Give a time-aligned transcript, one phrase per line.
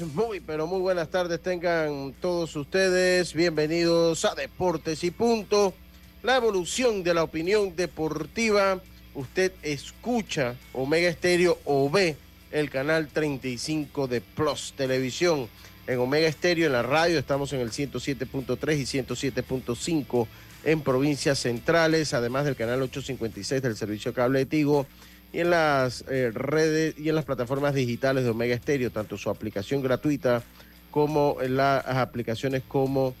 [0.00, 3.34] Muy pero muy buenas tardes tengan todos ustedes.
[3.34, 5.74] Bienvenidos a Deportes y Punto,
[6.22, 8.80] la evolución de la opinión deportiva.
[9.14, 12.16] Usted escucha Omega Estéreo o ve
[12.52, 15.48] el canal 35 de Plus Televisión.
[15.86, 20.26] En Omega Estéreo, en la radio, estamos en el 107.3 y 107.5
[20.64, 24.86] en provincias centrales, además del canal 856 del servicio cable de Tigo
[25.32, 29.30] y en las eh, redes y en las plataformas digitales de Omega Stereo, tanto su
[29.30, 30.42] aplicación gratuita
[30.90, 33.14] como las aplicaciones como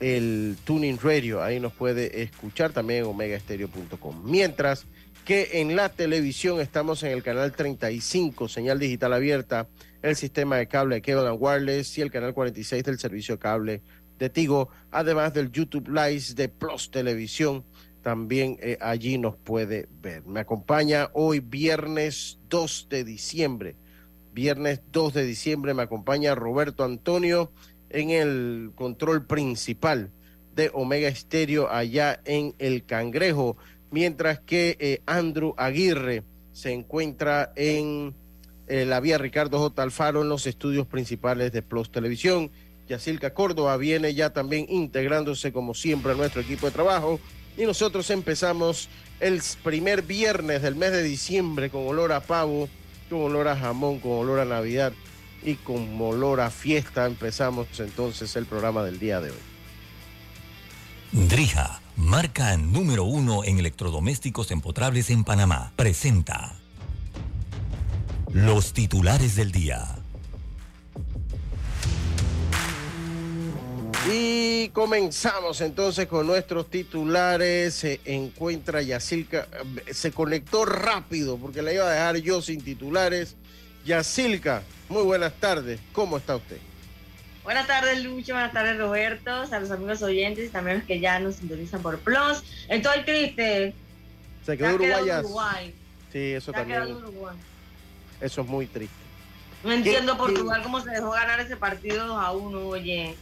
[0.00, 1.42] el Tuning Radio.
[1.42, 4.22] Ahí nos puede escuchar también en omegaestereo.com.
[4.24, 4.86] Mientras
[5.24, 9.68] que en la televisión estamos en el canal 35, señal digital abierta,
[10.02, 13.82] el sistema de cable de Wireless y el canal 46 del servicio cable
[14.18, 17.64] de Tigo, además del YouTube Live de Plus Televisión
[18.02, 20.24] también eh, allí nos puede ver.
[20.26, 23.76] Me acompaña hoy viernes 2 de diciembre.
[24.32, 27.52] Viernes 2 de diciembre me acompaña Roberto Antonio
[27.90, 30.10] en el control principal
[30.54, 33.56] de Omega Estéreo allá en El Cangrejo,
[33.90, 38.14] mientras que eh, Andrew Aguirre se encuentra en
[38.66, 39.82] eh, la vía Ricardo J.
[39.82, 42.50] Alfaro en los estudios principales de Plus Televisión.
[42.88, 47.20] Yacilca Córdoba viene ya también integrándose como siempre a nuestro equipo de trabajo.
[47.56, 48.88] Y nosotros empezamos
[49.20, 52.68] el primer viernes del mes de diciembre con olor a pavo,
[53.08, 54.92] con olor a jamón, con olor a Navidad
[55.42, 57.06] y con olor a fiesta.
[57.06, 59.36] Empezamos entonces el programa del día de hoy.
[61.12, 66.56] Drija, marca número uno en electrodomésticos empotrables en Panamá, presenta
[68.32, 70.01] los titulares del día.
[74.10, 77.74] Y comenzamos entonces con nuestros titulares.
[77.74, 79.46] Se encuentra Yacilca,
[79.92, 83.36] se conectó rápido porque la iba a dejar yo sin titulares.
[83.84, 85.80] Yacilca, muy buenas tardes.
[85.92, 86.58] ¿Cómo está usted?
[87.44, 88.32] Buenas tardes, Lucho.
[88.34, 89.30] Buenas tardes, Roberto.
[89.30, 92.42] A los amigos oyentes y también los que ya nos sintonizan por Plus.
[92.68, 93.74] Estoy triste.
[94.44, 95.10] Se quedó Uruguay.
[95.20, 95.74] Uruguay.
[96.12, 96.82] Sí, eso Se también.
[96.96, 97.36] Uruguay.
[98.20, 98.94] Eso es muy triste.
[99.64, 103.14] No entiendo ¿Qué- Portugal cómo se dejó ganar ese partido 2 a 1, oye.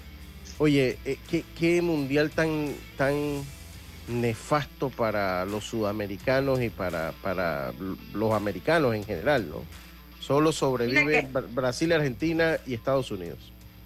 [0.63, 3.43] Oye, eh, ¿qué, qué mundial tan, tan
[4.09, 7.73] nefasto para los sudamericanos y para, para
[8.13, 9.63] los americanos en general, ¿no?
[10.21, 13.39] Solo sobrevive que- Bra- Brasil, Argentina y Estados Unidos.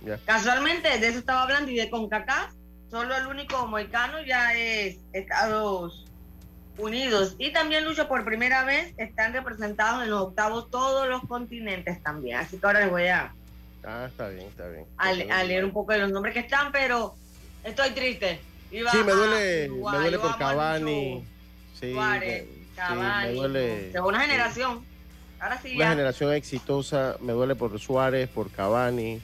[0.05, 0.19] ¿ya?
[0.27, 2.53] Casualmente de eso estaba hablando y de CONCACAF,
[2.91, 6.05] solo el único moicano ya es Estados
[6.77, 7.37] Unidos.
[7.39, 12.39] Y también, Lucho, por primera vez están representados en los octavos todos los continentes también.
[12.39, 13.33] Así que ahora les voy a,
[13.87, 14.87] Ah, está bien, está bien.
[14.97, 15.09] a,
[15.41, 17.15] a leer un poco de los nombres que están, pero
[17.63, 18.41] estoy triste.
[18.71, 21.25] Iba Sí, me a duele, me duele por Cavani.
[21.79, 23.27] Sí, Suárez, me- sí, Cavani.
[23.29, 23.93] me duele.
[23.93, 24.85] Según una generación.
[25.41, 25.91] Ahora sí Una ya.
[25.91, 29.21] generación exitosa, me duele por Suárez, por Cavani,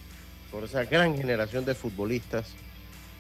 [0.50, 2.49] por esa gran generación de futbolistas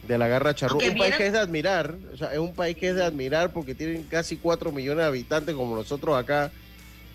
[0.06, 0.82] de la garra charrúa.
[0.86, 3.52] Un país que es de admirar, o sea, es un país que es de admirar
[3.52, 6.50] porque tienen casi 4 millones de habitantes como nosotros acá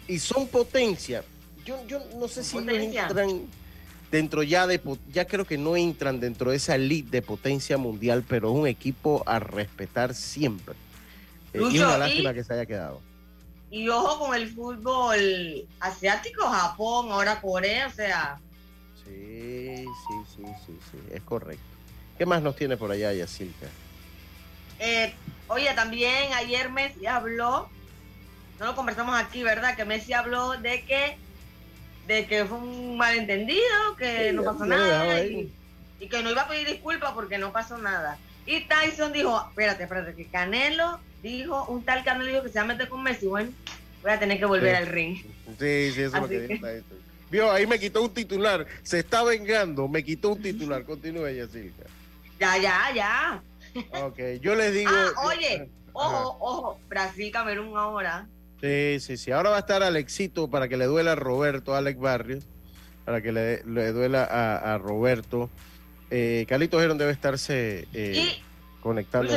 [0.07, 1.23] y son potencia.
[1.65, 3.41] Yo, yo no sé si ellos entran
[4.15, 4.79] dentro ya de,
[5.11, 8.65] ya creo que no entran dentro de esa elite de potencia mundial, pero es un
[8.67, 10.73] equipo a respetar siempre.
[11.53, 13.01] Eh, y una y- lástima que se haya quedado.
[13.69, 18.37] Y ojo con el fútbol asiático, Japón, ahora Corea, o sea,
[19.03, 21.63] Sí, sí, sí, sí, sí, es correcto.
[22.17, 23.67] ¿Qué más nos tiene por allá, Yacilca?
[24.79, 25.13] eh,
[25.49, 27.67] oye, también ayer Messi habló,
[28.59, 29.75] no lo conversamos aquí, ¿verdad?
[29.75, 31.17] Que Messi habló de que
[32.07, 35.51] de que fue un malentendido, que Sí, no pasó nada y,
[35.99, 38.17] y que no iba a pedir disculpas porque no pasó nada.
[38.45, 42.65] Y Tyson dijo, espérate, espérate, que Canelo dijo, un tal Canelo dijo que se va
[42.65, 43.51] a meter con Messi, bueno,
[44.03, 44.81] voy a tener que volver Sí.
[44.83, 45.17] al ring.
[45.17, 46.97] Sí, sí, eso es lo que dijo Tyson.
[47.31, 48.67] Vio, ahí me quitó un titular.
[48.83, 50.83] Se está vengando, me quitó un titular.
[50.85, 51.83] Continúe, Yacilca.
[52.39, 53.41] Ya, ya, ya.
[54.03, 54.91] Ok, yo les digo.
[54.93, 56.23] Ah, oye, ojo, Ajá.
[56.39, 58.27] ojo, Brasil, Camerún ahora.
[58.65, 59.31] Sí, sí, sí.
[59.31, 62.43] Ahora va a estar Alexito para que le duela a Roberto, Alex Barrios,
[63.05, 65.51] para que le, le duela a, a Roberto.
[66.09, 68.41] eh, Carlitos Heron debe estarse eh,
[68.81, 69.31] conectando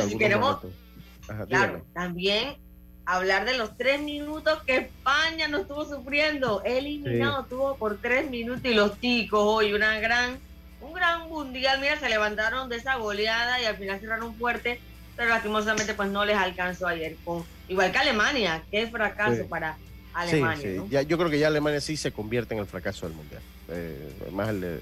[1.47, 2.57] claro, también
[3.05, 6.63] hablar de los tres minutos que España no estuvo sufriendo.
[6.63, 10.39] Eliminado tuvo por tres minutos y los ticos hoy una gran,
[10.81, 11.79] un gran mundial.
[11.81, 14.79] Mira, se levantaron de esa goleada y al final cerraron fuerte,
[15.19, 17.17] pero lastimosamente pues no les alcanzó ayer.
[17.25, 19.75] Con, igual que Alemania, qué fracaso para
[20.13, 20.81] Alemania.
[20.89, 23.41] Ya, yo creo que ya Alemania sí se convierte en el fracaso del mundial.
[23.67, 24.79] Eh, más el,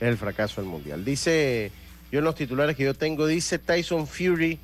[0.00, 1.02] el fracaso del mundial.
[1.02, 1.72] Dice,
[2.12, 4.58] yo en los titulares que yo tengo, dice Tyson Fury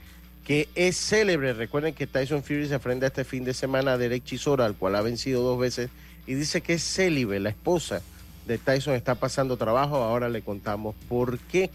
[0.44, 1.54] que es célebre.
[1.54, 4.96] Recuerden que Tyson Fury se enfrenta este fin de semana a Derek Chisora, al cual
[4.96, 5.88] ha vencido dos veces,
[6.26, 7.40] y dice que es célibe.
[7.40, 8.02] La esposa
[8.46, 11.70] de Tyson está pasando trabajo, ahora le contamos por qué.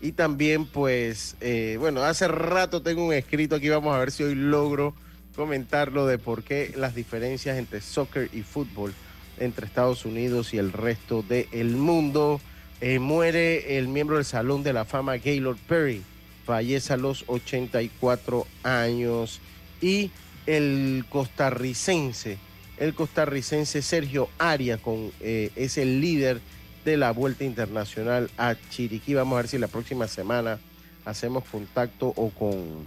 [0.00, 4.22] Y también, pues, eh, bueno, hace rato tengo un escrito aquí, vamos a ver si
[4.22, 4.94] hoy logro
[5.34, 8.94] comentarlo de por qué las diferencias entre soccer y fútbol
[9.38, 12.40] entre Estados Unidos y el resto del mundo.
[12.80, 16.02] Eh, muere el miembro del Salón de la Fama Gaylord Perry
[16.48, 19.38] fallece a los 84 años
[19.82, 20.10] y
[20.46, 22.38] el costarricense,
[22.78, 26.40] el costarricense Sergio Arias con, eh, es el líder
[26.88, 29.12] de la Vuelta Internacional a Chiriquí.
[29.12, 30.58] Vamos a ver si la próxima semana
[31.04, 32.84] hacemos contacto o con,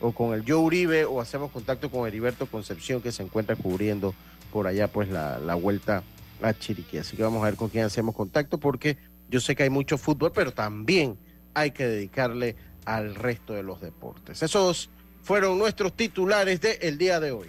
[0.00, 4.14] o con el Joe Uribe o hacemos contacto con Heriberto Concepción que se encuentra cubriendo
[4.52, 6.02] por allá pues la, la Vuelta
[6.42, 6.98] a Chiriquí.
[6.98, 8.98] Así que vamos a ver con quién hacemos contacto porque
[9.30, 11.16] yo sé que hay mucho fútbol, pero también
[11.54, 12.54] hay que dedicarle
[12.84, 14.42] al resto de los deportes.
[14.42, 14.90] Esos
[15.22, 17.48] fueron nuestros titulares del el día de hoy.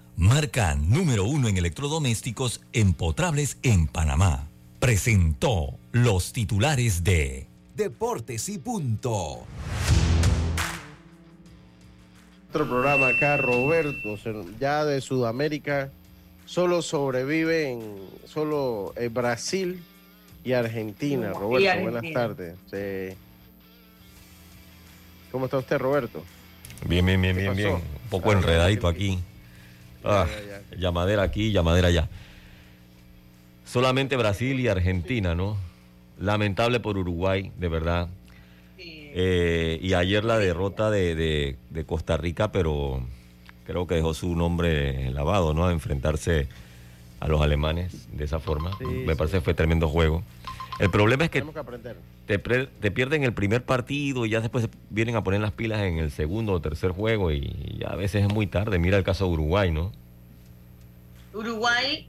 [0.15, 4.47] marca número uno en electrodomésticos empotrables en Panamá.
[4.79, 9.45] Presentó los titulares de Deportes y Punto.
[12.49, 14.17] Otro programa acá, Roberto,
[14.59, 15.89] ya de Sudamérica,
[16.45, 19.83] solo sobrevive en solo en Brasil
[20.43, 21.31] y Argentina.
[21.31, 22.55] Roberto, buenas tardes.
[25.31, 26.23] ¿Cómo está usted, Roberto?
[26.85, 27.75] Bien, bien, bien, bien, bien.
[27.75, 29.19] Un poco enredadito aquí.
[30.03, 30.27] Ah,
[30.77, 32.09] llamadera aquí, llamadera allá.
[33.65, 35.57] Solamente Brasil y Argentina, ¿no?
[36.19, 38.09] Lamentable por Uruguay, de verdad.
[38.77, 43.01] Eh, y ayer la derrota de, Costa Rica, pero
[43.65, 45.65] creo que dejó su nombre lavado, ¿no?
[45.65, 46.47] A enfrentarse
[47.19, 48.71] a los alemanes de esa forma.
[49.05, 50.23] Me parece que fue tremendo juego.
[50.79, 51.43] El problema es que,
[52.25, 55.99] te, te, pierden el primer partido y ya después vienen a poner las pilas en
[55.99, 58.79] el segundo o tercer juego y ya a veces es muy tarde.
[58.79, 59.91] Mira el caso de Uruguay, ¿no?
[61.33, 62.07] Uruguay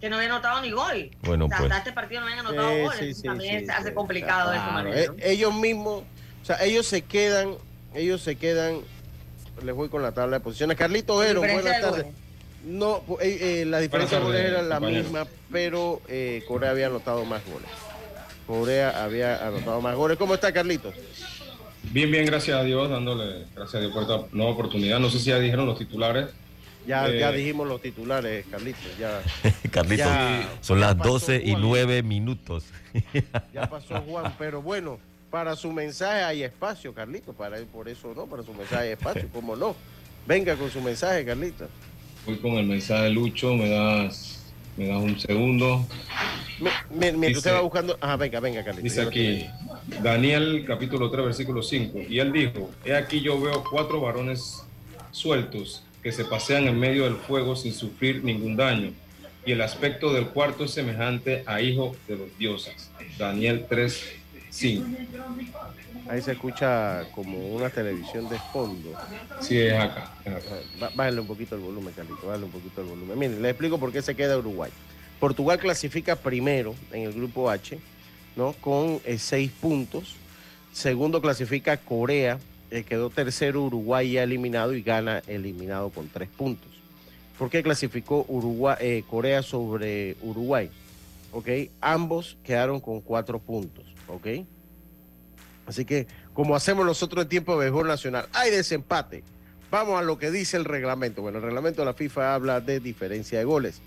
[0.00, 1.10] que no había anotado ni gol.
[1.22, 1.60] Bueno, pues.
[1.60, 3.22] Hasta este partido no habían anotado goles.
[3.22, 5.00] también se hace complicado de esa manera.
[5.00, 6.02] Eh, ellos mismos,
[6.42, 7.54] o sea, ellos se quedan,
[7.94, 8.80] ellos se quedan,
[9.62, 10.76] les voy con la tabla de posiciones.
[10.76, 12.06] Carlito Ero, buenas tardes.
[12.64, 16.02] No, eh, eh, la diferencia de goles era la misma, pero
[16.46, 17.68] Corea había anotado más goles.
[18.46, 20.16] Corea había anotado más goles.
[20.16, 20.94] ¿Cómo está Carlitos?
[21.92, 24.98] Bien, bien, gracias a Dios, dándole, gracias a Dios por esta nueva oportunidad.
[24.98, 26.26] No sé si ya dijeron los titulares.
[26.86, 28.98] Ya, ya eh, dijimos los titulares, Carlitos.
[28.98, 29.20] Ya,
[29.70, 30.08] Carlitos,
[30.60, 32.64] son las 12 y 9 minutos.
[33.52, 34.98] ya pasó Juan, pero bueno,
[35.30, 37.34] para su mensaje hay espacio, Carlitos.
[37.34, 39.74] Para, por eso no, para su mensaje hay espacio, ¿cómo no?
[40.26, 41.68] Venga con su mensaje, Carlitos.
[42.24, 44.35] Voy con el mensaje de Lucho, me das
[44.76, 45.86] me das un segundo.
[46.90, 47.96] mientras usted va buscando.
[48.00, 48.84] Ajá, venga, venga, Carlitos.
[48.84, 49.46] Dice aquí,
[50.02, 52.00] Daniel capítulo 3, versículo 5.
[52.08, 54.62] Y él dijo: He aquí yo veo cuatro varones
[55.10, 58.92] sueltos que se pasean en medio del fuego sin sufrir ningún daño.
[59.44, 62.90] Y el aspecto del cuarto es semejante a hijo de los dioses.
[63.18, 64.04] Daniel 3,
[64.50, 64.86] 5.
[66.08, 68.92] Ahí se escucha como una televisión de fondo.
[69.40, 70.12] Sí, es acá.
[70.94, 73.18] Bájale un poquito el volumen, Carlito, bájale un poquito el volumen.
[73.18, 74.70] Miren, le explico por qué se queda Uruguay.
[75.18, 77.78] Portugal clasifica primero en el grupo H,
[78.36, 78.52] ¿no?
[78.52, 80.14] Con eh, seis puntos.
[80.72, 82.38] Segundo clasifica Corea,
[82.70, 86.70] eh, quedó tercero Uruguay ya eliminado y gana eliminado con tres puntos.
[87.38, 90.70] ¿Por qué clasificó Uruguay, eh, Corea sobre Uruguay?
[91.32, 91.48] ¿Ok?
[91.80, 93.84] Ambos quedaron con cuatro puntos.
[94.08, 94.26] ¿Ok?
[95.66, 99.24] Así que, como hacemos nosotros en tiempo de béisbol nacional, hay desempate.
[99.70, 101.22] Vamos a lo que dice el reglamento.
[101.22, 103.80] Bueno, el reglamento de la FIFA habla de diferencia de goles.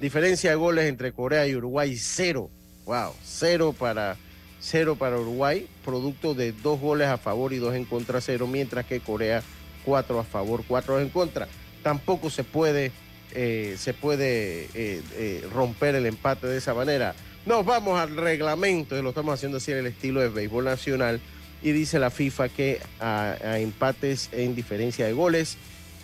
[0.00, 2.50] Diferencia de goles entre Corea y Uruguay, cero.
[2.86, 4.16] Wow, cero para,
[4.60, 8.86] cero para Uruguay, producto de dos goles a favor y dos en contra, cero, mientras
[8.86, 9.42] que Corea
[9.84, 11.48] cuatro a favor, cuatro en contra.
[11.82, 12.92] Tampoco se puede,
[13.32, 17.14] eh, se puede eh, eh, romper el empate de esa manera.
[17.46, 21.20] Nos vamos al reglamento, lo estamos haciendo así en el estilo de béisbol nacional,
[21.62, 25.56] y dice la FIFA que a, a empates en diferencia de goles,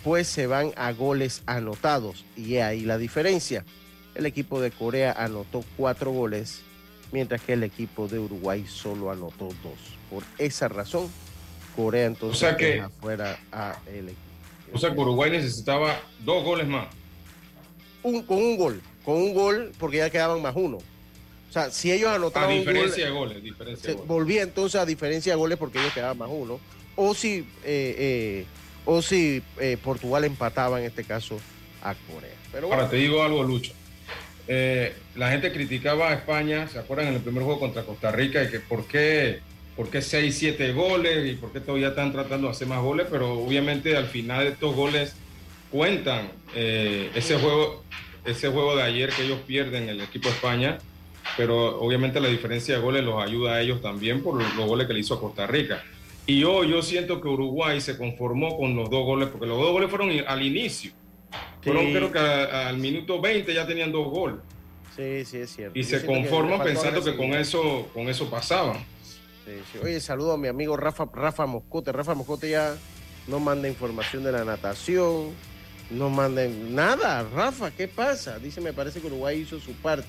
[0.03, 2.25] pues se van a goles anotados.
[2.35, 3.63] Y ahí la diferencia.
[4.15, 6.61] El equipo de Corea anotó cuatro goles,
[7.11, 9.79] mientras que el equipo de Uruguay solo anotó dos.
[10.09, 11.09] Por esa razón,
[11.75, 14.21] Corea entonces O sea que- deja fuera a el equipo.
[14.73, 16.87] O sea que Uruguay necesitaba dos goles más.
[18.03, 20.79] Un- con un gol, con un gol, porque ya quedaban más uno.
[21.51, 24.07] O sea, si ellos A anotaban un gol, diferencia de goles, diferencia de goles.
[24.07, 26.61] volvía entonces a diferencia de goles porque ellos quedaban más uno.
[26.95, 28.45] O si, eh, eh,
[28.85, 31.37] o si eh, Portugal empataba en este caso
[31.83, 32.29] a Corea.
[32.53, 33.73] Pero bueno, Ahora te digo algo, Lucho.
[34.47, 38.41] Eh, la gente criticaba a España, ¿se acuerdan en el primer juego contra Costa Rica?
[38.41, 39.41] Y que por qué,
[39.75, 43.07] por qué 6, 7 goles y por qué todavía están tratando de hacer más goles,
[43.11, 45.15] pero obviamente al final estos goles
[45.69, 46.31] cuentan.
[46.55, 47.83] Eh, ese, juego,
[48.23, 50.77] ese juego de ayer que ellos pierden, el equipo de España,
[51.37, 54.87] pero obviamente la diferencia de goles los ayuda a ellos también por los, los goles
[54.87, 55.83] que le hizo a Costa Rica.
[56.25, 59.71] Y hoy yo siento que Uruguay se conformó con los dos goles, porque los dos
[59.71, 60.91] goles fueron al inicio.
[61.63, 61.93] Fueron, Sí.
[61.93, 64.37] creo que a- al minuto 20 ya tenían dos goles.
[64.95, 65.77] sí, sí, es cierto.
[65.79, 68.77] Y Yo se que conforman pensando que con eso, con eso pasaban.
[69.45, 69.79] Sí, sí.
[69.83, 71.91] Oye, saludo a mi amigo Rafa, Rafa Moscote.
[71.91, 72.75] Rafa Moscote ya
[73.27, 75.29] no manda información de la natación,
[75.89, 77.23] no manda nada.
[77.33, 78.37] Rafa, ¿qué pasa?
[78.37, 80.07] Dice, me parece que Uruguay hizo su parte.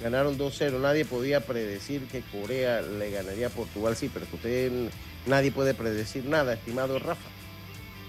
[0.00, 0.80] Ganaron 2-0.
[0.80, 3.96] Nadie podía predecir que Corea le ganaría a Portugal.
[3.96, 4.90] Sí, pero usted
[5.26, 7.28] nadie puede predecir nada, estimado Rafa.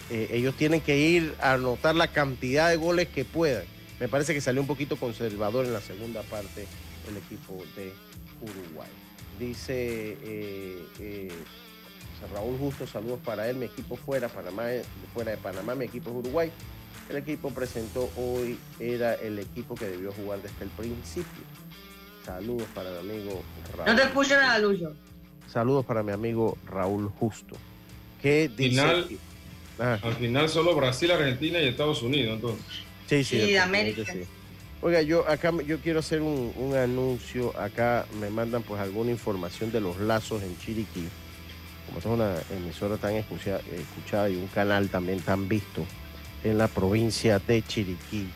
[0.10, 3.64] Eh, ellos tienen que ir a anotar la cantidad de goles que puedan.
[4.00, 6.68] Me parece que salió un poquito conservador en la segunda parte
[7.10, 7.94] el equipo de
[8.42, 8.90] Uruguay.
[9.40, 11.32] Dice eh, eh,
[12.34, 13.58] Raúl Justo, saludos para él.
[13.58, 14.66] Mi equipo fuera, Panamá,
[15.14, 16.52] fuera de Panamá, mi equipo es Uruguay.
[17.10, 21.44] El equipo presentó hoy, era el equipo que debió jugar desde el principio.
[22.26, 23.42] Saludos para mi amigo
[23.78, 23.86] Raúl.
[23.90, 24.94] No te escucho nada, Lucho.
[25.52, 27.56] Saludos para mi amigo Raúl Justo.
[28.22, 28.50] Dice.
[28.58, 29.08] Final.
[29.80, 32.36] Ah, Al final solo Brasil, Argentina y Estados Unidos.
[32.36, 32.66] Entonces,
[33.08, 34.14] sí, sí, Y de efectivamente, América.
[34.14, 34.20] sí.
[34.82, 37.58] Oiga, yo acá yo quiero hacer un, un anuncio.
[37.58, 41.08] Acá me mandan pues alguna información de los lazos en Chiriquí.
[41.86, 45.86] Como es una emisora tan escucha- escuchada y un canal también tan visto
[46.44, 48.28] en la provincia de Chiriquí.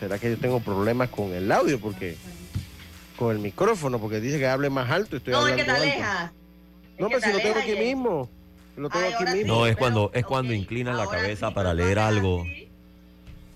[0.00, 1.80] ¿Será que yo tengo problemas con el audio?
[1.80, 2.16] Porque
[3.16, 5.16] con el micrófono, porque dice que hable más alto.
[5.16, 6.32] Estoy No, es que te hablando alejas.
[6.98, 8.28] No, Es pero si lo te tengo aquí y- mismo.
[8.76, 9.54] Lo tengo Ay, aquí sí, mismo.
[9.54, 12.40] No, es cuando- es cuando inclinan la ahora cabeza sí, para leer no algo.
[12.42, 12.68] así.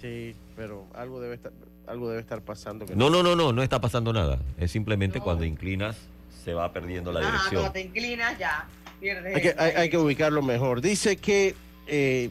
[0.01, 1.53] Sí, pero algo debe estar,
[1.87, 2.87] algo debe estar pasando.
[2.87, 4.39] que No, no, no, no, no está pasando nada.
[4.57, 5.25] Es simplemente No.
[5.25, 5.97] cuando inclinas
[6.43, 7.51] se va perdiendo la dirección.
[7.63, 8.67] cuando te inclinas ya
[8.99, 9.37] pierdes.
[9.37, 10.81] Hay que, hay, hay que ubicarlo mejor.
[10.81, 11.55] Dice que
[11.87, 12.31] eh,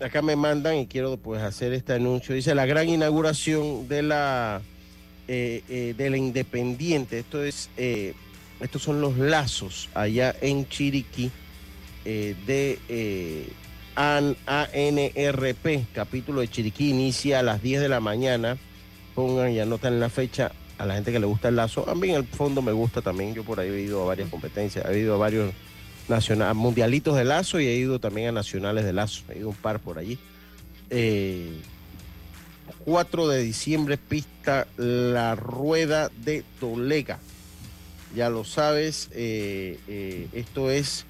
[0.00, 2.34] acá me mandan y quiero pues hacer este anuncio.
[2.34, 4.62] Dice la gran inauguración de la
[5.28, 7.18] eh, eh, de la Independiente.
[7.18, 8.14] Esto es eh,
[8.60, 11.30] estos son los lazos allá en Chiriquí
[12.04, 13.48] eh, de eh,
[13.94, 18.56] AN- ANRP, capítulo de Chiriquí, inicia a las 10 de la mañana.
[19.14, 21.88] Pongan y anotan la fecha a la gente que le gusta el lazo.
[21.88, 23.34] A mí en el fondo me gusta también.
[23.34, 25.52] Yo por ahí he ido a varias competencias, he ido a varios
[26.54, 29.22] mundialitos de lazo y he ido también a nacionales de lazo.
[29.30, 30.18] He ido un par por allí.
[30.90, 31.60] Eh,
[32.84, 37.18] 4 de diciembre, pista La Rueda de Tolega.
[38.14, 41.06] Ya lo sabes, eh, eh, esto es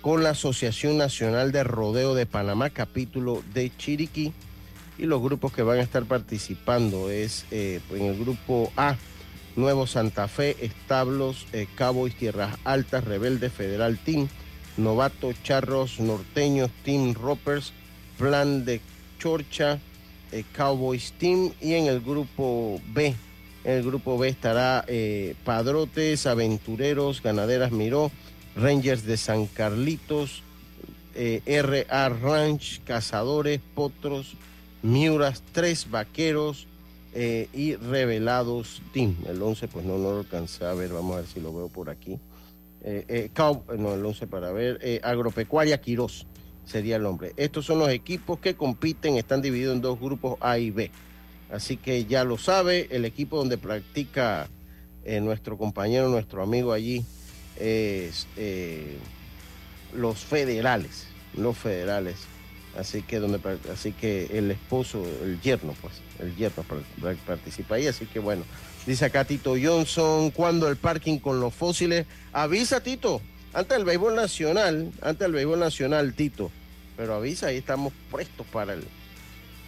[0.00, 4.32] con la Asociación Nacional de Rodeo de Panamá, capítulo de Chiriquí.
[4.98, 8.96] Y los grupos que van a estar participando es eh, en el grupo A,
[9.56, 14.28] Nuevo Santa Fe, Establos, eh, Cowboys, Tierras Altas, Rebelde Federal Team,
[14.76, 17.72] Novato, Charros, Norteños, Team Roppers,
[18.18, 18.80] Plan de
[19.18, 19.78] Chorcha,
[20.32, 21.52] eh, Cowboys Team.
[21.60, 23.14] Y en el grupo B,
[23.64, 28.10] en el grupo B estará eh, Padrotes, Aventureros, Ganaderas Miró,
[28.56, 30.42] Rangers de San Carlitos,
[31.14, 34.34] eh, RA Ranch, Cazadores, Potros,
[34.82, 36.66] Miuras, Tres Vaqueros
[37.12, 39.16] eh, y Revelados Team.
[39.26, 41.68] El 11 pues no, no lo alcancé a ver, vamos a ver si lo veo
[41.68, 42.18] por aquí.
[42.82, 44.78] Eh, eh, Cow- no, el 11 para ver.
[44.82, 46.26] eh, Agropecuaria Quirós
[46.64, 47.32] sería el nombre.
[47.36, 50.90] Estos son los equipos que compiten, están divididos en dos grupos A y B.
[51.50, 54.48] Así que ya lo sabe, el equipo donde practica
[55.04, 57.04] eh, nuestro compañero, nuestro amigo allí,
[57.56, 58.96] es eh,
[59.94, 62.16] los federales, los federales
[62.78, 63.40] Así que donde
[63.72, 66.64] así que el esposo, el yerno, pues, el yerno
[67.26, 68.44] participa ahí, así que bueno.
[68.86, 73.20] Dice acá Tito Johnson, cuando el parking con los fósiles, avisa Tito,
[73.52, 76.50] antes del béisbol nacional, antes del béisbol nacional, Tito,
[76.96, 78.84] pero avisa, ahí estamos prestos para el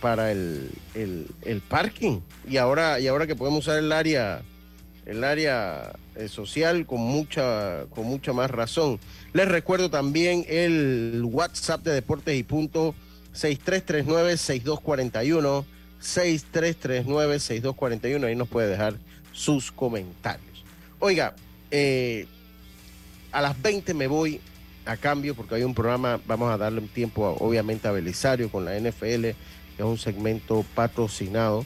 [0.03, 2.21] para el, el, parking.
[2.47, 4.43] Y ahora, y ahora que podemos usar el área,
[5.07, 8.99] el área eh, social con mucha, con mucha más razón.
[9.33, 12.95] Les recuerdo también el WhatsApp de Deportes y Punto
[13.35, 15.65] 6339-6241.
[16.03, 18.27] 6339-6241.
[18.27, 18.95] Ahí nos puede dejar
[19.33, 20.65] sus comentarios.
[20.99, 21.35] Oiga,
[21.71, 22.27] eh,
[23.31, 24.41] a las 20 me voy
[24.85, 28.65] a cambio porque hay un programa, vamos a darle un tiempo obviamente a Belisario con
[28.65, 29.37] la NFL, que
[29.79, 31.65] es un segmento patrocinado.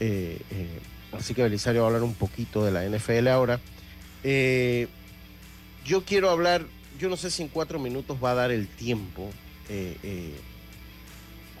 [0.00, 0.78] Eh, eh,
[1.12, 3.60] así que Belisario va a hablar un poquito de la NFL ahora.
[5.84, 6.64] yo quiero hablar,
[6.98, 9.30] yo no sé si en cuatro minutos va a dar el tiempo,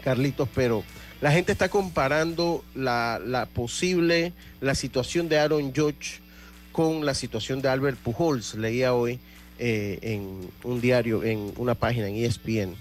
[0.02, 0.84] Carlitos, pero
[1.24, 6.20] la gente está comparando la, posible, la situación de Aaron Judge
[6.70, 8.54] con la situación de Albert Pujols.
[8.56, 9.20] Leía hoy
[9.58, 12.74] eh, en un diario, en una página en ESPN,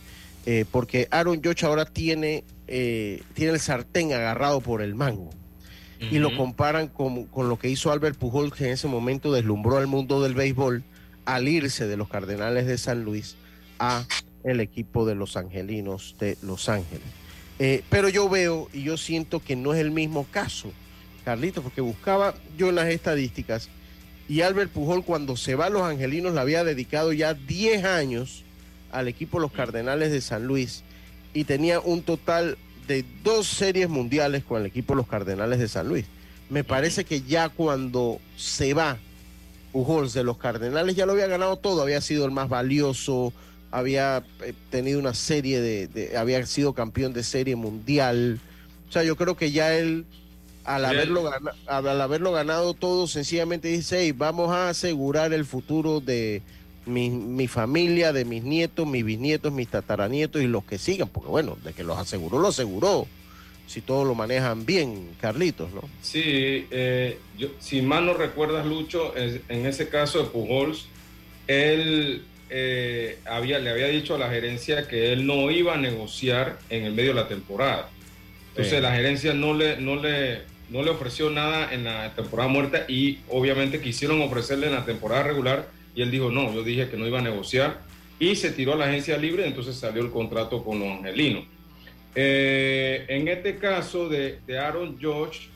[0.46, 5.30] eh, porque Aaron Judge ahora tiene, eh, tiene el sartén agarrado por el mango.
[6.12, 9.78] Y lo comparan con, con, lo que hizo Albert Pujols, que en ese momento deslumbró
[9.78, 10.84] al mundo del béisbol
[11.26, 13.36] al irse de los Cardenales de San Luis
[13.80, 14.06] a
[14.44, 17.08] el equipo de los Angelinos de Los Ángeles.
[17.60, 20.72] Eh, pero yo veo y yo siento que no es el mismo caso,
[21.24, 23.70] Carlito, porque buscaba yo en las estadísticas
[24.28, 28.44] y Albert Pujol cuando se va a los Angelinos le había dedicado ya 10 años
[28.92, 30.84] al equipo Los Cardenales de San Luis
[31.34, 35.88] y tenía un total de dos series mundiales con el equipo Los Cardenales de San
[35.88, 36.06] Luis.
[36.50, 38.98] Me parece que ya cuando se va
[39.74, 43.34] Pujols de los Cardenales ya lo había ganado todo, había sido el más valioso,
[43.72, 48.40] había eh, tenido una serie de, había sido campeón de serie mundial.
[48.88, 50.06] O sea, yo creo que ya él,
[50.64, 51.30] al haberlo,
[51.66, 56.44] al haberlo ganado todo, sencillamente dice, vamos a asegurar el futuro de
[56.86, 61.30] mi, mi, familia, de mis nietos, mis bisnietos, mis tataranietos y los que sigan, porque
[61.30, 63.08] bueno, de que los aseguró, lo aseguró.
[63.68, 65.82] Si todos lo manejan bien, Carlitos, ¿no?
[66.02, 70.88] Sí, eh, yo, si mal no recuerdas, Lucho, en ese caso de Pujols,
[71.48, 76.60] él eh, había, le había dicho a la gerencia que él no iba a negociar
[76.70, 77.90] en el medio de la temporada.
[78.50, 82.86] Entonces la gerencia no le, no, le, no le ofreció nada en la temporada muerta
[82.88, 86.98] y obviamente quisieron ofrecerle en la temporada regular y él dijo, no, yo dije que
[86.98, 87.82] no iba a negociar
[88.20, 91.46] y se tiró a la agencia libre, entonces salió el contrato con los angelinos.
[92.16, 95.50] Eh, en este caso de, Aaron George,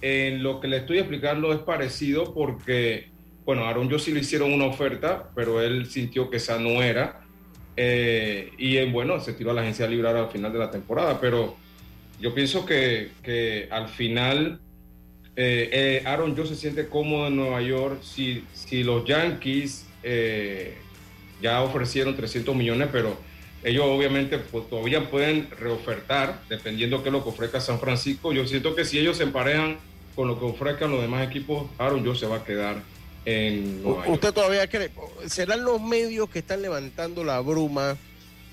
[0.00, 3.08] en lo que le estoy explicando es parecido porque
[3.48, 7.22] bueno, Aaron yo sí le hicieron una oferta, pero él sintió que esa no era.
[7.78, 11.18] Eh, y eh, bueno, se tiró a la agencia libre al final de la temporada,
[11.18, 11.56] pero
[12.20, 14.60] yo pienso que, al final
[15.34, 18.02] eh, Aaron yo se siente cómodo en Nueva York.
[18.02, 19.86] Si, si los Yankees
[21.40, 23.16] ya ofrecieron 300 millones, pero
[23.64, 28.32] ellos obviamente pues, todavía pueden reofertar, dependiendo de qué es lo que ofrezca San Francisco.
[28.32, 29.78] Yo siento que si ellos se emparejan
[30.14, 32.82] con lo que ofrezcan los demás equipos, Aaron yo se va a quedar
[34.06, 34.90] ¿Usted todavía cree?
[35.26, 37.96] ¿Serán los medios que están levantando la bruma,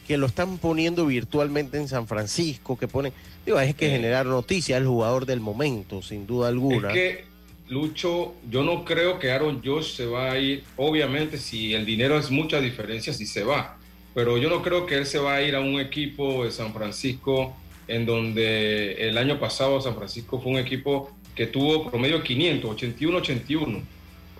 [0.05, 3.13] que lo están poniendo virtualmente en San Francisco, que ponen...
[3.45, 6.89] Digo, es que generar noticias, el jugador del momento, sin duda alguna.
[6.89, 7.25] Es que,
[7.69, 10.63] Lucho, yo no creo que Aaron Josh se va a ir.
[10.75, 13.77] Obviamente, si el dinero es mucha diferencia, si se va.
[14.15, 16.73] Pero yo no creo que él se va a ir a un equipo de San
[16.73, 17.55] Francisco
[17.87, 23.83] en donde el año pasado San Francisco fue un equipo que tuvo promedio 500, 81-81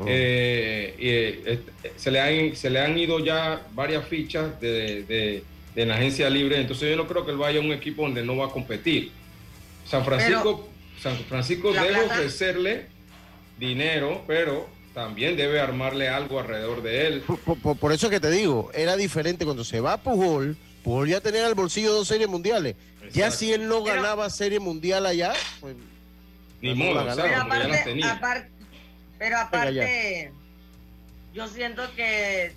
[0.06, 1.60] eh, eh,
[1.96, 6.60] se, le han, se le han ido ya varias fichas de, de, la agencia libre,
[6.60, 9.12] entonces yo no creo que él vaya a un equipo donde no va a competir.
[9.86, 10.68] San Francisco,
[11.00, 12.88] San Francisco debe ofrecerle
[13.58, 17.24] dinero, pero también debe armarle algo alrededor de él.
[17.80, 21.46] Por, eso que te digo, era diferente cuando se va a Pujol, Pujol ya tenía
[21.46, 22.76] al bolsillo dos series mundiales.
[23.12, 25.76] Ya si él no ganaba serie mundial allá, pues...
[26.62, 28.50] Ni modo, aparte,
[29.20, 30.32] pero aparte,
[31.34, 32.54] yo siento que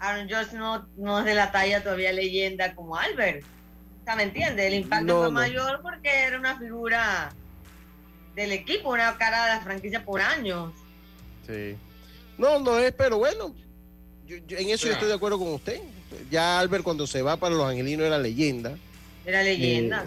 [0.00, 3.44] Aaron Josh no, no es de la talla todavía leyenda como Albert.
[3.44, 4.66] O sea, ¿me entiendes?
[4.66, 7.32] El impacto fue mayor porque era una figura
[8.34, 10.74] del equipo, una cara de la franquicia por años.
[11.46, 11.76] Sí.
[12.38, 13.54] No, no es, pero bueno,
[14.28, 15.80] en eso yo estoy de acuerdo con usted.
[16.30, 18.76] Ya Albert cuando se va para los angelinos era leyenda.
[19.26, 20.04] Era leyenda.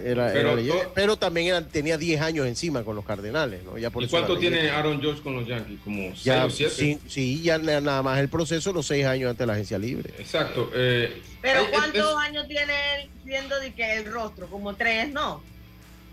[0.94, 3.78] pero, también tenía 10 años encima con los Cardenales, ¿no?
[3.78, 5.78] Ya ¿Y cuánto tiene Aaron George con los Yankees?
[5.84, 6.98] ¿Como 6 o 7?
[7.08, 10.12] Sí, ya nada más el proceso, los 6 años antes de la agencia libre.
[10.18, 10.70] Exacto.
[10.74, 15.42] Eh, pero ¿cuántos años tiene, poniendo de que el rostro, como tres, no.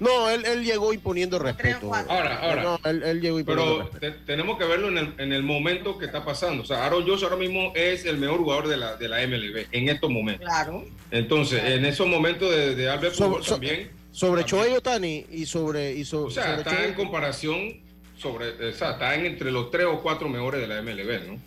[0.02, 1.94] No, él, él llegó imponiendo respeto.
[1.94, 2.64] Ahora, ahora.
[2.64, 6.06] No, él, él llegó imponiendo pero tenemos que verlo en el, en el, momento que
[6.06, 6.64] está pasando.
[6.64, 9.68] O sea, Aaron Josh ahora mismo es el mejor jugador de la, de la MLB
[9.72, 10.44] en estos momentos.
[10.48, 10.86] Claro.
[11.12, 13.92] Entonces, en esos momentos de, de Albert Pujols también.
[14.12, 15.94] Sobre Choey Otani y sobre.
[15.94, 17.80] Y o sea, está en comparación
[18.18, 18.70] sobre.
[18.70, 21.40] O sea, está entre los tres o cuatro mejores de la MLB, ¿no?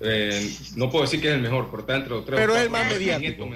[0.00, 2.38] Eh, no puedo decir que es el mejor, pero está entre los tres.
[2.38, 3.48] Pero es el más mediático.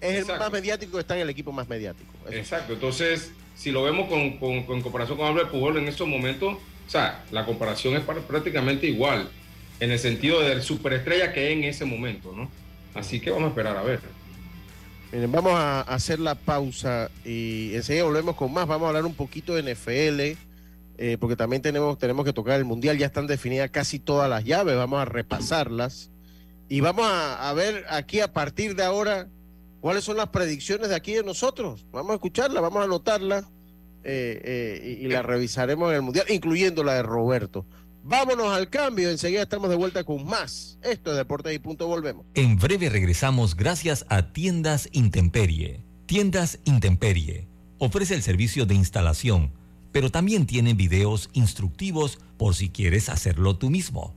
[0.00, 2.12] Es el más mediático que está en el equipo más mediático.
[2.30, 2.74] Exacto.
[2.74, 7.24] Entonces si lo vemos con, con, comparación con Albert Pujol en estos momentos, o sea,
[7.32, 9.28] la comparación es prácticamente igual,
[9.80, 12.48] en el sentido de superestrella que es en ese momento, ¿no?
[12.94, 14.00] Así que vamos a esperar a ver.
[15.12, 18.66] Miren, vamos a hacer la pausa y enseguida volvemos con más.
[18.66, 20.38] Vamos a hablar un poquito de NFL,
[20.98, 22.98] eh, porque también tenemos, tenemos que tocar el Mundial.
[22.98, 26.10] Ya están definidas casi todas las llaves, vamos a repasarlas.
[26.68, 29.28] Y vamos a, a ver aquí a partir de ahora
[29.86, 31.86] cuáles son las predicciones de aquí de nosotros.
[31.92, 33.48] Vamos a escucharla, vamos a anotarla
[34.02, 34.40] eh,
[34.82, 37.64] eh, y, la revisaremos en el Mundial, incluyendo la de Roberto.
[38.02, 40.76] Vámonos al cambio, enseguida estamos de vuelta con más.
[40.82, 42.26] Esto es Deportes y Punto, volvemos.
[42.34, 45.84] En breve regresamos gracias a Tiendas Intemperie.
[46.06, 47.46] Tiendas Intemperie
[47.78, 49.52] ofrece el servicio de instalación,
[49.92, 54.16] pero también tiene videos instructivos por si quieres hacerlo tú mismo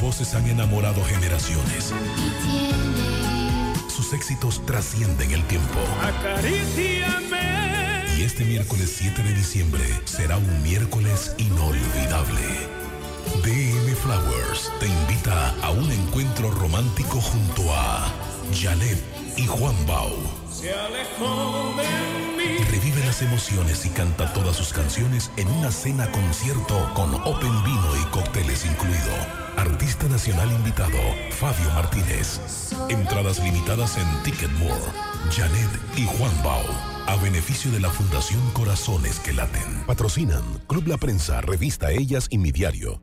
[0.00, 1.92] voces han enamorado generaciones.
[3.88, 5.78] Sus éxitos trascienden el tiempo.
[8.16, 12.40] Y este miércoles 7 de diciembre será un miércoles inolvidable.
[13.44, 18.10] DM Flowers te invita a un encuentro romántico junto a
[18.54, 18.98] Janet
[19.36, 20.16] y Juan Bau.
[20.50, 21.84] Se alejó de
[22.36, 22.59] mí.
[22.70, 27.96] Revive las emociones y canta todas sus canciones en una cena concierto con Open Vino
[28.00, 29.12] y cócteles incluido.
[29.56, 30.98] Artista nacional invitado,
[31.32, 32.40] Fabio Martínez.
[32.88, 34.92] Entradas limitadas en Ticketmore.
[35.32, 36.62] Janet y Juan Bau.
[37.08, 39.82] A beneficio de la Fundación Corazones que Laten.
[39.88, 43.02] Patrocinan Club La Prensa, Revista Ellas y Mi Diario.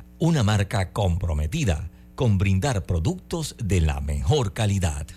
[0.21, 5.07] una marca comprometida con brindar productos de la mejor calidad.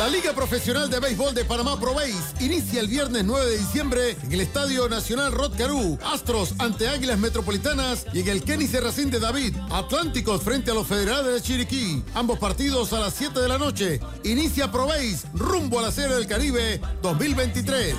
[0.00, 4.32] La Liga Profesional de Béisbol de Panamá Probéis inicia el viernes 9 de diciembre en
[4.32, 9.20] el Estadio Nacional Rod Caru, Astros ante Águilas Metropolitanas y en el Kenny Serracín de
[9.20, 12.02] David, Atlánticos frente a los Federales de Chiriquí.
[12.14, 14.00] Ambos partidos a las 7 de la noche.
[14.24, 17.94] Inicia Probéis rumbo a la Serie del Caribe 2023.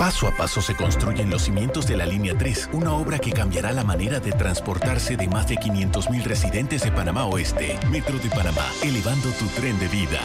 [0.00, 3.70] Paso a paso se construyen los cimientos de la Línea 3, una obra que cambiará
[3.70, 7.78] la manera de transportarse de más de 500.000 residentes de Panamá Oeste.
[7.90, 10.18] Metro de Panamá, elevando tu tren de vida.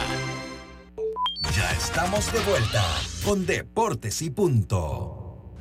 [1.54, 2.82] Ya estamos de vuelta
[3.22, 5.52] con Deportes y Punto.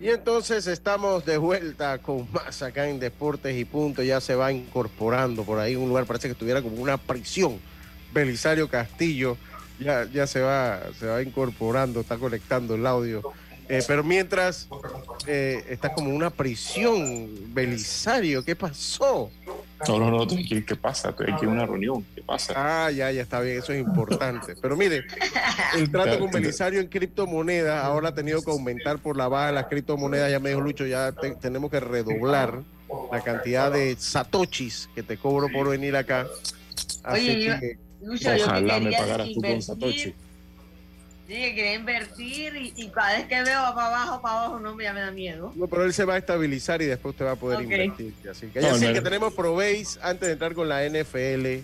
[0.00, 4.02] Y entonces estamos de vuelta con más acá en Deportes y Punto.
[4.02, 7.60] Ya se va incorporando por ahí un lugar, parece que estuviera como una prisión.
[8.12, 9.36] Belisario Castillo
[9.78, 13.22] ya, ya se va, se va incorporando, está conectando el audio.
[13.68, 14.68] Eh, pero mientras
[15.26, 19.30] eh, está como una prisión, Belisario, ¿qué pasó?
[19.88, 21.10] No, no, no, aquí, ¿qué pasa?
[21.10, 22.54] Estoy aquí en una reunión, ¿qué pasa?
[22.56, 24.54] Ah, ya, ya está bien, eso es importante.
[24.60, 25.04] Pero mire,
[25.76, 29.52] el trato con Belisario en criptomonedas ahora ha tenido que aumentar por la baja de
[29.52, 30.30] las criptomonedas.
[30.30, 32.62] Ya me dijo Lucho, ya tenemos que redoblar
[33.12, 36.26] la cantidad de satoshis que te cobro por venir acá.
[37.02, 40.14] Así Oye, que, Lucho, Ojalá yo me que pagaras quería tú con invertir, Satoshi.
[41.28, 44.60] Sí, que quería invertir y, y cada vez que veo va para abajo, para abajo,
[44.60, 45.52] no, ya me da miedo.
[45.56, 47.64] No, pero él se va a estabilizar y después usted va a poder Ok.
[47.64, 48.14] invertir.
[48.30, 48.92] Así que No, ya sé no.
[48.92, 51.62] que tenemos probéis antes de entrar con la NFL.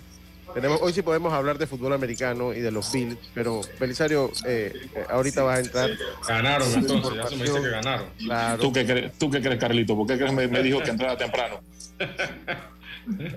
[0.54, 4.72] Tenemos, hoy sí podemos hablar de fútbol americano y de los Bills, pero Belisario, eh,
[4.96, 5.90] eh, ahorita vas a entrar.
[6.28, 7.62] Ganaron entonces, ya se me dice información.
[7.62, 8.06] que ganaron.
[8.18, 8.60] Claro.
[8.62, 9.96] ¿Tú qué, crees, ¿Tú qué crees, Carlito?
[9.96, 11.60] ¿Por qué crees me, me dijo que entrara temprano?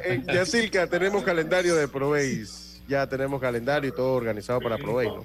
[0.03, 2.64] Eh, Yacilca, tenemos calendario de probéis.
[2.87, 5.23] Ya tenemos calendario y todo organizado para probéis, ¿no?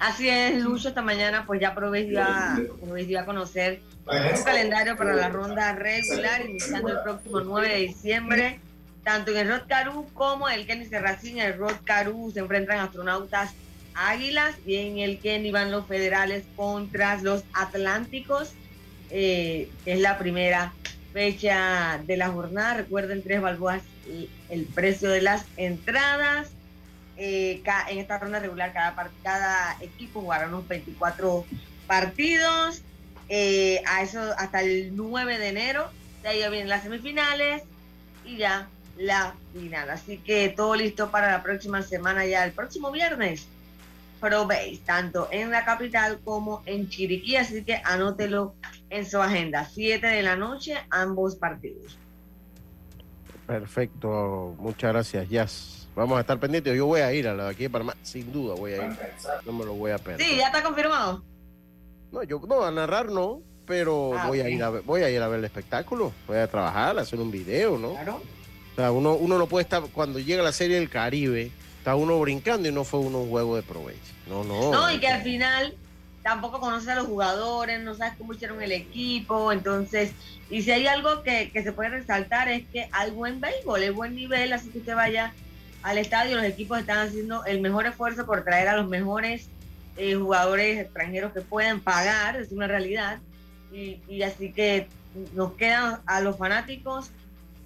[0.00, 5.28] Así es, Lucho, esta mañana pues ya Proveis dio a, conocer un calendario para la
[5.28, 8.60] ronda regular, iniciando el próximo 9 de diciembre.
[9.04, 12.78] Tanto en el Rod Caru como en el Kenny Serracín, el Rod Caru se enfrentan
[12.78, 13.52] astronautas
[13.94, 18.52] Águilas y en el Kenny van los federales contra los Atlánticos,
[19.10, 20.72] eh, que es la primera
[21.12, 22.74] fecha de la jornada.
[22.74, 23.82] Recuerden, tres balboas
[24.48, 26.50] el precio de las entradas.
[27.16, 31.44] Eh, en esta ronda regular cada, cada equipo jugará unos 24
[31.86, 32.82] partidos.
[33.28, 35.90] Eh, a eso hasta el 9 de enero.
[36.22, 37.62] De ahí ya vienen las semifinales
[38.24, 39.90] y ya la final.
[39.90, 43.46] Así que todo listo para la próxima semana, ya el próximo viernes.
[44.20, 47.36] Pro Base, tanto en la capital como en Chiriquí.
[47.36, 48.54] Así que anótelo
[48.90, 49.64] en su agenda.
[49.64, 51.96] 7 de la noche, ambos partidos.
[53.50, 55.88] Perfecto, muchas gracias, Jazz.
[55.96, 56.76] Vamos a estar pendientes.
[56.76, 58.96] Yo voy a ir a la de aquí de Panamá, sin duda voy a ir.
[59.44, 60.24] No me lo voy a perder.
[60.24, 61.24] Sí, ya está confirmado.
[62.12, 65.10] No, yo no, a narrar no, pero Ah, voy a ir a ver, voy a
[65.10, 67.94] ir a ver el espectáculo, voy a trabajar, a hacer un video, ¿no?
[67.94, 68.22] Claro.
[68.72, 72.20] O sea, uno, uno no puede estar, cuando llega la serie del Caribe, está uno
[72.20, 74.12] brincando y no fue uno un juego de provecho.
[74.28, 74.70] No, no.
[74.70, 75.74] No, y que al final
[76.22, 80.12] tampoco conoces a los jugadores, no sabes cómo hicieron el equipo, entonces,
[80.50, 83.94] y si hay algo que, que se puede resaltar es que hay buen béisbol, es
[83.94, 85.32] buen nivel, así que usted vaya
[85.82, 89.48] al estadio, los equipos están haciendo el mejor esfuerzo por traer a los mejores
[89.96, 93.18] eh, jugadores extranjeros que pueden pagar, es una realidad,
[93.72, 94.88] y, y así que
[95.34, 97.10] nos quedan a los fanáticos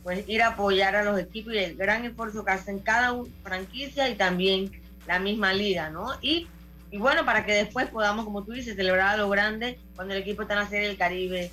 [0.04, 4.08] pues ir a apoyar a los equipos y el gran esfuerzo que hacen cada franquicia
[4.10, 4.70] y también
[5.06, 6.08] la misma liga, ¿no?
[6.20, 6.46] Y,
[6.94, 10.20] y bueno, para que después podamos, como tú dices, celebrar a lo grande cuando el
[10.20, 11.50] equipo está en la Serie del Caribe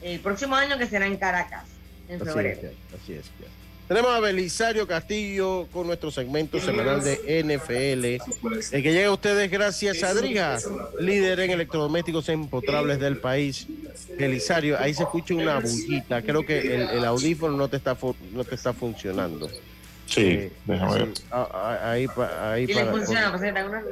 [0.00, 1.64] el próximo año que será en Caracas,
[2.08, 2.60] en Así febrero.
[2.62, 3.24] es, así es.
[3.88, 8.72] Tenemos a Belisario Castillo con nuestro segmento semanal de NFL.
[8.72, 10.58] El que llega a ustedes gracias a Drija,
[11.00, 13.66] líder en electrodomésticos empotrables del país.
[14.16, 16.22] Belisario, ahí se escucha una bullita.
[16.22, 17.96] Creo que el, el audífono no te está
[18.32, 19.50] no te está funcionando.
[20.06, 21.16] Sí, Eh, déjame ver.
[21.16, 22.06] sí, ah, ah, ahí,
[22.40, 23.82] ahí Y le para- funciona, pues, está una-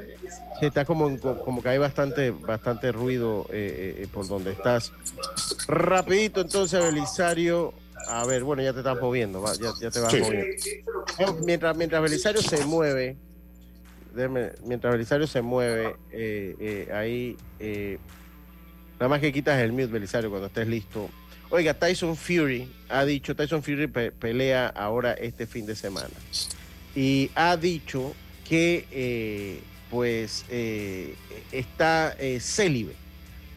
[0.60, 4.92] Sí, está como, como que hay bastante, bastante ruido eh, eh, por donde estás.
[5.66, 7.72] Rapidito entonces, Belisario.
[8.08, 10.20] A ver, bueno, ya te estás moviendo, va, ya, ya te vas Sí.
[10.20, 10.46] moviendo.
[11.44, 13.16] Mientras, mientras Belisario se mueve,
[14.14, 17.98] déjame- mientras Belisario se mueve, eh, eh, ahí, eh,
[18.98, 21.08] nada más que quitas el mute, Belisario, cuando estés listo.
[21.54, 26.08] Oiga, Tyson Fury ha dicho, Tyson Fury pe- pelea ahora este fin de semana.
[26.96, 28.14] Y ha dicho
[28.48, 29.60] que eh,
[29.90, 31.14] pues eh,
[31.52, 32.94] está eh, célibe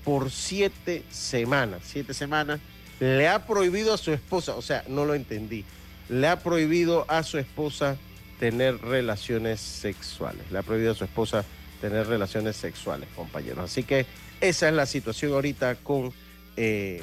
[0.04, 1.84] por siete semanas.
[1.86, 2.60] Siete semanas.
[3.00, 5.64] Le ha prohibido a su esposa, o sea, no lo entendí.
[6.10, 7.96] Le ha prohibido a su esposa
[8.42, 10.42] tener relaciones sexuales.
[10.52, 11.46] Le ha prohibido a su esposa
[11.80, 13.60] tener relaciones sexuales, compañeros.
[13.72, 14.06] Así que
[14.42, 16.12] esa es la situación ahorita con,
[16.58, 17.02] eh,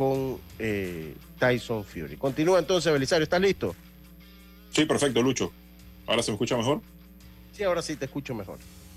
[0.00, 2.16] con eh, Tyson Fury.
[2.16, 3.76] Continúa entonces, Belisario, ¿estás listo?
[4.70, 5.52] Sí, perfecto, Lucho.
[6.06, 6.80] ¿Ahora se me escucha mejor?
[7.52, 8.56] Sí, ahora sí te escucho mejor.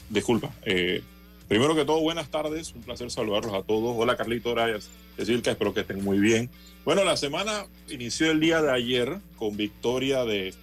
[0.10, 0.54] Disculpa.
[0.64, 1.04] eh,
[1.50, 2.74] primero que todo, buenas tardes.
[2.74, 3.94] Un placer saludarlos a todos.
[3.98, 4.90] Hola, Carlito Orayas.
[5.18, 6.50] Decir que espero que estén muy bien.
[6.86, 10.54] Bueno, la semana inició el día de ayer con victoria de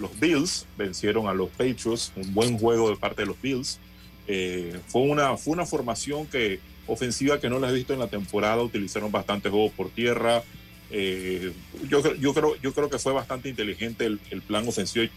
[0.00, 0.66] los Bills.
[0.76, 2.12] Vencieron a los Patriots.
[2.16, 3.78] Un buen juego de parte de los Bills.
[4.26, 8.08] Eh, fue, una, fue una formación que, ofensiva que no la he visto en la
[8.08, 8.62] temporada.
[8.62, 10.42] Utilizaron bastante juegos por tierra.
[10.90, 11.52] Eh,
[11.88, 15.10] yo, yo, creo, yo creo que fue bastante inteligente el, el plan ofensivo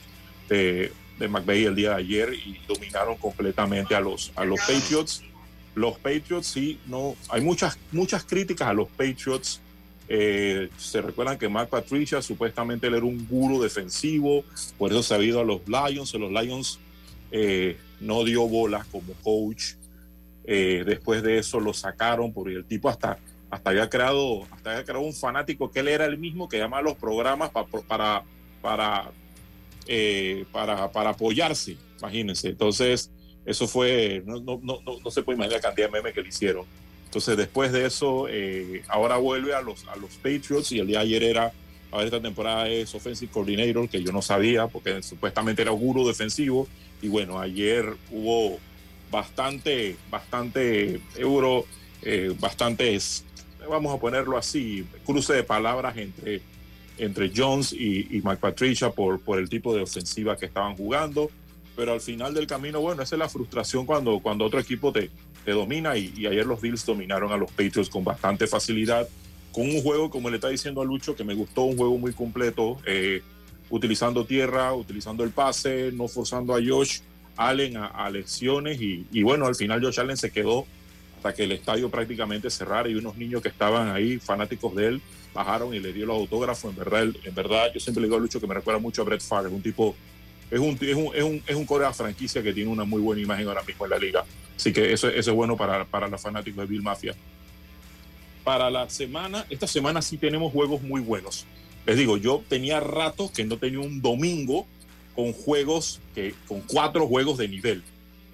[0.47, 5.23] de, de McVeigh el día de ayer y dominaron completamente a los, a los Patriots.
[5.75, 9.61] Los Patriots, sí, no, hay muchas, muchas críticas a los Patriots.
[10.11, 14.43] Eh, se recuerdan que Mark Patricia supuestamente era un guru defensivo,
[14.79, 16.13] por eso se ha ido a los Lions.
[16.15, 16.79] Los Lions
[17.31, 19.73] eh, no dio bolas como coach.
[20.51, 23.19] Eh, después de eso lo sacaron porque el tipo hasta,
[23.51, 26.81] hasta, había creado, hasta había creado un fanático que él era el mismo que llama
[26.81, 28.23] los programas para,
[28.63, 29.11] para,
[30.51, 32.49] para, para apoyarse, imagínense.
[32.49, 33.11] Entonces,
[33.45, 36.29] eso fue, no, no, no, no se puede imaginar la cantidad de memes que le
[36.29, 36.65] hicieron.
[37.05, 40.97] Entonces, después de eso, eh, ahora vuelve a los, a los Patriots y el día
[40.97, 41.53] de ayer era,
[41.91, 46.07] a ver, esta temporada es Offensive Coordinator, que yo no sabía porque supuestamente era guru
[46.07, 46.67] defensivo.
[47.03, 48.59] Y bueno, ayer hubo
[49.11, 51.65] bastante, bastante euro,
[52.01, 53.23] eh, bastantes,
[53.67, 56.41] vamos a ponerlo así, cruce de palabras entre,
[56.97, 61.29] entre Jones y, y Mike Patricia por, por el tipo de ofensiva que estaban jugando.
[61.75, 65.09] Pero al final del camino, bueno, esa es la frustración cuando, cuando otro equipo te,
[65.45, 69.07] te domina y, ayer los Bills dominaron a los Patriots con bastante facilidad,
[69.51, 72.13] con un juego, como le está diciendo a Lucho, que me gustó, un juego muy
[72.13, 73.21] completo, eh,
[73.69, 76.99] utilizando tierra, utilizando el pase, no forzando a Josh
[77.39, 80.67] Allen a, lesiones y, bueno, al final Josh Allen se quedó
[81.15, 85.01] hasta que el estadio prácticamente cerrara y unos niños que estaban ahí, fanáticos de él,
[85.33, 86.71] bajaron y le dio los autógrafos.
[86.71, 89.05] En verdad, en verdad yo siempre le digo a Lucho que me recuerda mucho a
[89.05, 89.95] Brett Favre, un tipo
[90.51, 93.21] es un, es un, es un, es un Corea franquicia que tiene una muy buena
[93.21, 94.25] imagen ahora mismo en la liga.
[94.57, 97.15] Así que eso, eso es bueno para, para los fanáticos de Bill Mafia.
[98.43, 101.45] Para la semana, esta semana sí tenemos juegos muy buenos.
[101.85, 104.67] Les digo, yo tenía rato que no tenía un domingo
[105.15, 107.83] con juegos, que, con cuatro juegos de nivel.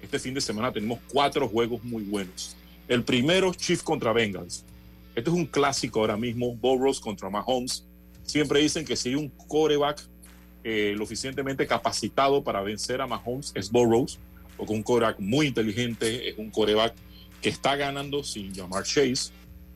[0.02, 2.56] Este fin de semana tenemos cuatro juegos muy buenos.
[2.88, 4.64] El primero, Chief contra Bengals.
[5.14, 7.84] Este es un clásico ahora mismo, Burrows contra Mahomes.
[8.22, 10.02] Siempre dicen que si hay un coreback
[10.68, 14.18] eh, lo suficientemente capacitado para vencer a Mahomes es Burrows,
[14.56, 16.92] porque un coreback muy inteligente, es un coreback
[17.40, 19.30] que está ganando sin llamar Chase,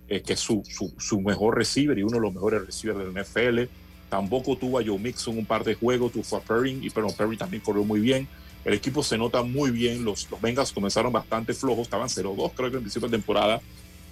[0.09, 0.65] eh, que es su,
[0.99, 3.71] su, mejor receiver y uno de los mejores receivers del NFL.
[4.11, 7.38] Tampoco tuvo a Joe Mixon un par de juegos, tuvo a Perry, y pero Perry
[7.38, 8.29] también corrió muy bien.
[8.64, 12.70] El equipo se nota muy bien, los, los Bengals comenzaron bastante flojos, estaban 0-2 creo
[12.70, 13.62] que en principio de temporada,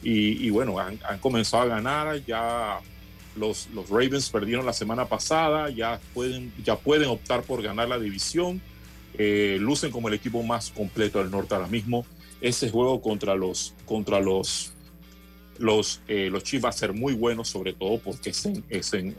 [0.03, 2.81] y, y bueno, han, han comenzado a ganar, ya
[3.39, 7.99] los, los Ravens perdieron la semana pasada, ya pueden, ya pueden optar por ganar la
[7.99, 8.61] división.
[9.15, 12.05] Eh, lucen como el equipo más completo del norte ahora mismo.
[12.41, 14.73] Ese juego contra los, contra los,
[15.59, 18.93] los, eh, los Chiefs va a ser muy bueno, sobre todo porque es en, es
[18.95, 19.15] en,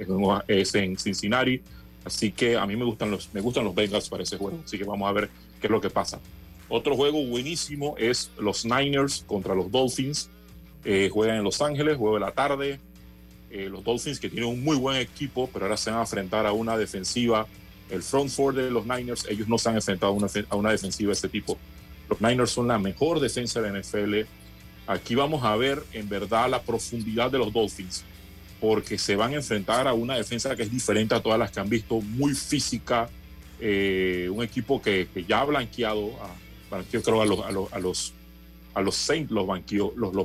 [0.47, 1.61] es en Cincinnati.
[2.05, 4.59] Así que a mí me gustan los, me gustan los Bengals para ese juego.
[4.63, 6.19] Así que vamos a ver qué es lo que pasa.
[6.69, 10.29] Otro juego buenísimo es los Niners contra los Dolphins.
[10.85, 12.79] Eh, juegan en Los Ángeles, juego de la tarde.
[13.49, 16.45] Eh, los Dolphins que tienen un muy buen equipo, pero ahora se van a enfrentar
[16.45, 17.47] a una defensiva.
[17.89, 20.71] El front four de los Niners, ellos no se han enfrentado a una, a una
[20.71, 21.57] defensiva de este tipo.
[22.07, 24.27] Los Niners son la mejor defensa de la NFL.
[24.89, 28.03] Aquí vamos a ver en verdad la profundidad de los Dolphins,
[28.59, 31.59] porque se van a enfrentar a una defensa que es diferente a todas las que
[31.59, 33.07] han visto, muy física,
[33.59, 36.09] eh, un equipo que, ya ha blanqueado,
[36.71, 38.13] a, creo a los, a los, a los,
[38.73, 39.45] a los Saints los,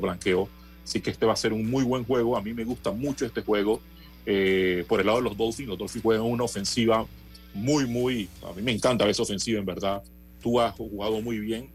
[0.00, 0.48] blanqueó
[0.82, 2.34] Así que este va a ser un muy buen juego.
[2.34, 3.82] A mí me gusta mucho este juego.
[4.24, 7.06] Eh, por el lado de los Dolphins, los Dolphins juegan una ofensiva
[7.52, 8.30] muy, muy.
[8.48, 10.02] A mí me encanta esa ofensiva, en verdad.
[10.42, 11.70] Tú has jugado muy bien.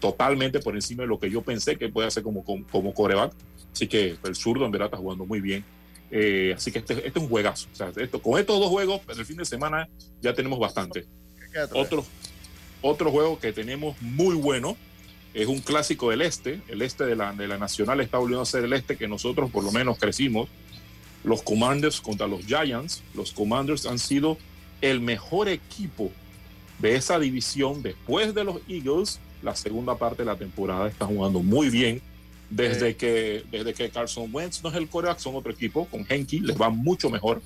[0.00, 3.32] Totalmente por encima de lo que yo pensé que puede hacer como, como, coreback.
[3.72, 5.64] Así que el zurdo, en verdad, está jugando muy bien.
[6.10, 7.68] Eh, así que este, este, es un juegazo.
[7.72, 9.88] O sea, esto, con estos dos juegos, en el fin de semana
[10.20, 11.06] ya tenemos bastante.
[11.72, 12.04] Otro,
[12.82, 14.76] otro juego que tenemos muy bueno
[15.34, 18.46] es un clásico del este, el este de la, de la Nacional está volviendo a
[18.46, 20.48] ser el este que nosotros por lo menos crecimos.
[21.24, 24.38] Los Commanders contra los Giants, los Commanders han sido
[24.80, 26.10] el mejor equipo
[26.78, 29.20] de esa división después de los Eagles.
[29.42, 32.00] La segunda parte de la temporada está jugando muy bien.
[32.50, 35.84] Desde, que, desde que Carson Wentz no es el coreback, son otro equipo.
[35.86, 37.42] Con Henke les va mucho mejor.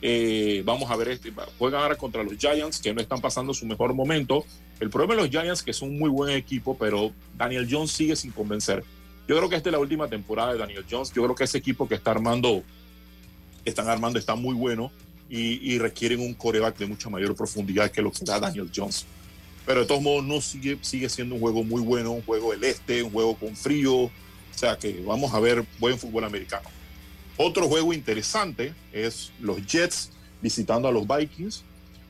[0.00, 3.66] Eh, vamos a ver, este, juegan ahora contra los Giants, que no están pasando su
[3.66, 4.44] mejor momento.
[4.80, 8.16] El problema de los Giants, que son un muy buen equipo, pero Daniel Jones sigue
[8.16, 8.82] sin convencer.
[9.28, 11.12] Yo creo que esta es la última temporada de Daniel Jones.
[11.12, 12.62] Yo creo que ese equipo que está armando,
[13.64, 14.90] están armando, está muy bueno
[15.28, 19.06] y, requieren un coreback de mucha mayor profundidad que lo que da Daniel Jones.
[19.66, 22.64] Pero de todos modos, no sigue, sigue siendo un juego muy bueno, un juego del
[22.64, 23.94] este, un juego con frío.
[23.94, 24.10] O
[24.54, 26.68] sea que vamos a ver buen fútbol americano.
[27.36, 30.10] Otro juego interesante es los Jets
[30.40, 31.64] visitando a los Vikings.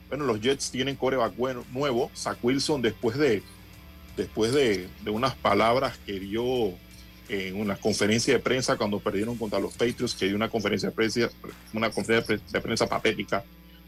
[0.09, 3.41] Bueno, los Jets tienen coreback bueno, nuevo, Zach Wilson, después de,
[4.17, 6.73] después de, de unas palabras que dio
[7.29, 10.95] en una conferencia de prensa cuando perdieron contra los Patriots, que dio una conferencia de
[10.95, 11.29] prensa,
[11.73, 13.43] una conferencia de prensa patética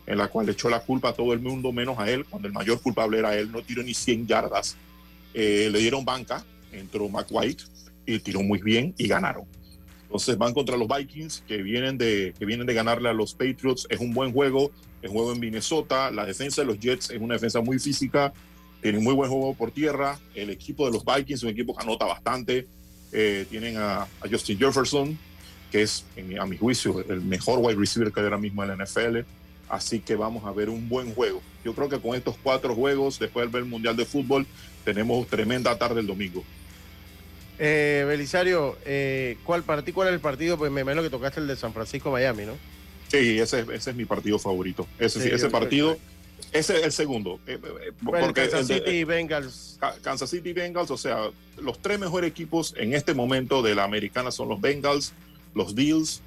[0.07, 2.53] en la cual echó la culpa a todo el mundo menos a él, cuando el
[2.53, 4.77] mayor culpable era él, no tiró ni 100 yardas.
[5.33, 7.63] Eh, le dieron banca, entró McWhite
[8.05, 9.45] y tiró muy bien y ganaron.
[10.03, 13.87] Entonces van contra los Vikings que vienen de, que vienen de ganarle a los Patriots.
[13.89, 16.11] Es un buen juego, es juego en Minnesota.
[16.11, 18.31] La defensa de los Jets es una defensa muy física,
[18.81, 20.19] tienen muy buen juego por tierra.
[20.35, 22.67] El equipo de los Vikings un equipo que anota bastante.
[23.11, 25.17] Eh, tienen a, a, Justin Jefferson,
[25.71, 26.05] que es,
[26.39, 29.19] a mi juicio, el mejor wide receiver que hay ahora mismo en la NFL.
[29.75, 31.41] Así que vamos a ver un buen juego.
[31.65, 34.47] Yo creo que con estos cuatro juegos, después del ver el Mundial de Fútbol,
[34.85, 36.45] tenemos tremenda tarde el domingo.
[37.59, 40.57] Eh, Belisario, eh, ¿cuál, para ti cuál es el partido?
[40.57, 42.53] Pues me imagino que tocaste el de San Francisco-Miami, ¿no?
[43.09, 44.87] Sí, ese, ese, es mi partido favorito.
[44.97, 46.59] Ese, sí, ese partido, que...
[46.59, 47.41] ese es el segundo.
[47.45, 47.59] Eh,
[47.99, 49.77] bueno, porque Kansas City y Bengals.
[50.01, 51.17] Kansas City y Bengals, o sea,
[51.61, 55.11] los tres mejores equipos en este momento de la americana son los Bengals,
[55.53, 56.21] los Bills,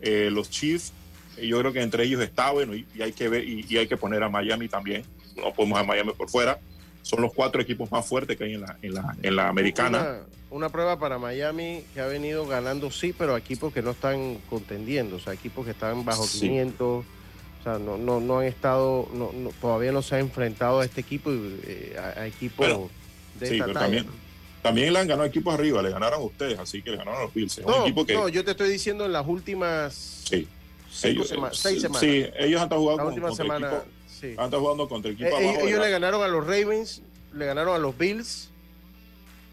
[0.00, 0.92] los Chiefs.
[1.40, 3.86] Yo creo que entre ellos está bueno y, y hay que ver y, y, hay
[3.86, 5.04] que poner a Miami también.
[5.36, 6.58] No podemos a Miami por fuera.
[7.02, 10.00] Son los cuatro equipos más fuertes que hay en la, en la, en la americana.
[10.00, 10.20] Una,
[10.50, 15.16] una, prueba para Miami que ha venido ganando, sí, pero equipos que no están contendiendo,
[15.16, 16.40] o sea, equipos que están bajo sí.
[16.40, 17.04] 500, o
[17.64, 21.00] sea, no, no, no han estado, no, no, todavía no se ha enfrentado a este
[21.00, 22.90] equipo, eh, a, a, equipos bueno,
[23.40, 23.84] de sí, esta pero talla.
[23.86, 24.06] también,
[24.62, 27.24] también le han ganado equipos arriba, le ganaron a ustedes, así que le ganaron a
[27.24, 27.60] los Bills.
[27.66, 30.46] No, equipo que, no, yo te estoy diciendo en las últimas sí,
[30.92, 32.00] cinco ellos, sema- eh, seis semanas.
[32.00, 33.84] Sí, ellos han estado jugando con, contra semana, equipos-
[34.20, 34.26] sí.
[34.38, 35.42] han estado jugando contra Eh, ellos, abajo.
[35.42, 37.02] de ellos la- le ganaron a los Ravens,
[37.34, 38.50] le ganaron a los Bills,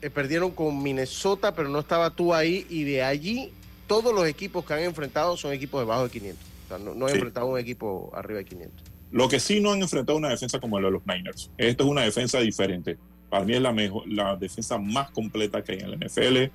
[0.01, 3.51] eh, perdieron con Minnesota, pero no estaba tú ahí, y de allí
[3.87, 6.45] todos los equipos que han enfrentado son equipos debajo de 500.
[6.65, 7.17] O sea, no, no han Sí.
[7.17, 8.83] enfrentado un equipo arriba de 500.
[9.11, 11.49] Lo que sí no han enfrentado una defensa como la de los Niners.
[11.57, 12.97] Esto es una defensa diferente.
[13.29, 16.51] Para mí es la, mejor, la defensa más completa que hay en la NFL.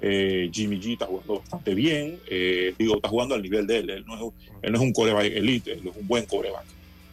[0.00, 2.18] Eh, Jimmy G está jugando bastante bien.
[2.28, 3.90] Eh, digo, está jugando al nivel de él.
[3.90, 4.32] Él no es un,
[4.62, 6.64] él no es un coreback elite, él es un buen coreback.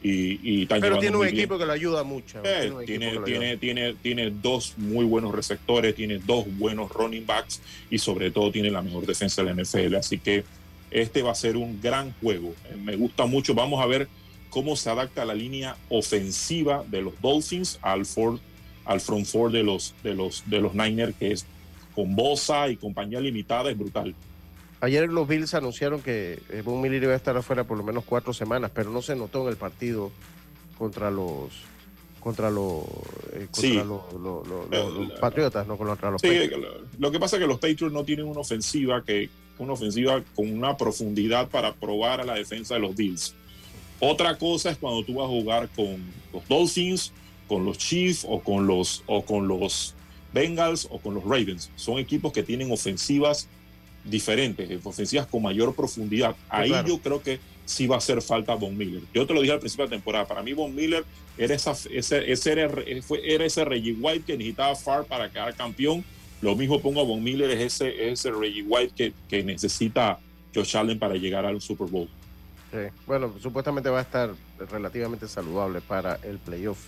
[0.03, 1.33] Y, y Pero tiene un bien.
[1.33, 2.41] equipo que lo ayuda mucho.
[2.43, 7.97] Eh, tiene, tiene, tiene, tiene dos muy buenos receptores, tiene dos buenos running backs y
[7.97, 9.95] sobre todo tiene la mejor defensa de la NFL.
[9.95, 10.43] Así que
[10.91, 12.53] este va a ser un gran juego.
[12.69, 13.53] Eh, me gusta mucho.
[13.53, 14.09] Vamos a ver
[14.49, 18.39] cómo se adapta la línea ofensiva de los Dolphins al, for,
[18.83, 21.45] al front four de los, de, los, de los Niners, que es
[21.95, 24.13] con Bosa y compañía limitada, es brutal.
[24.81, 28.03] Ayer los Bills anunciaron que eh, Von Miller iba a estar afuera por lo menos
[28.03, 30.11] cuatro semanas, pero no se notó en el partido
[30.77, 31.49] contra los
[32.19, 32.83] contra los
[33.33, 33.73] eh, contra Sí.
[33.75, 36.29] los, los- los- los- Eh, Patriotas, no contra los Sí,
[36.97, 39.29] lo que pasa es que los Patriots no tienen una ofensiva que
[39.59, 43.35] una ofensiva con una profundidad para probar a la defensa de los Bills.
[43.99, 45.97] Otra cosa es cuando tú vas a jugar con
[46.33, 47.11] los Dolphins,
[47.47, 49.93] con los Chiefs o con los o con los
[50.33, 51.69] Bengals o con los Ravens.
[51.75, 53.47] Son equipos que tienen ofensivas
[54.03, 56.35] diferentes, ofensivas con mayor profundidad.
[56.49, 56.87] Ahí claro.
[56.87, 59.01] yo creo que sí va a hacer falta Von Miller.
[59.13, 60.27] Yo te lo dije al principio de la temporada.
[60.27, 61.05] Para mí Von Miller
[61.37, 62.69] era, esa, ese, ese era,
[63.01, 66.03] fue, era ese Reggie White que necesitaba FAR para quedar campeón.
[66.41, 70.19] Lo mismo pongo a Von Miller, es ese, es ese Reggie White que, que necesita
[70.53, 72.09] Josh Allen para llegar al Super Bowl.
[72.71, 72.79] Sí.
[73.05, 74.33] Bueno, supuestamente va a estar
[74.69, 76.79] relativamente saludable para el playoff.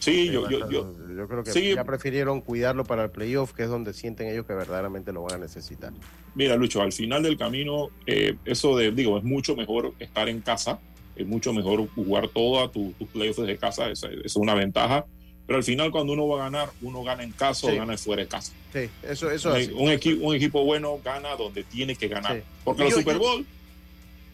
[0.00, 1.74] Sí, Eh, yo, yo, yo, yo creo que sí.
[1.74, 5.34] ya prefirieron cuidarlo para el playoff, que es donde sienten ellos que verdaderamente lo van
[5.34, 5.92] a necesitar.
[6.34, 10.40] Mira, Lucho, al final del camino, eh, eso de, digo, es mucho mejor estar en
[10.40, 10.80] casa,
[11.16, 15.04] es mucho mejor jugar todos tus tu playoffs desde casa, esa, esa es una ventaja.
[15.46, 17.74] Pero al final, cuando uno va a ganar, uno gana en casa Sí.
[17.74, 18.52] o gana fuera de casa.
[18.72, 22.36] Sí, eso, es un equi- un equipo bueno gana donde tiene que ganar.
[22.36, 22.42] Sí.
[22.64, 23.44] Porque los Super Bowl,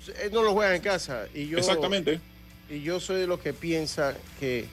[0.08, 1.24] Eh, no lo juegan en casa.
[1.34, 2.20] Y yo, exactamente.
[2.70, 4.66] Y yo soy de los que piensa que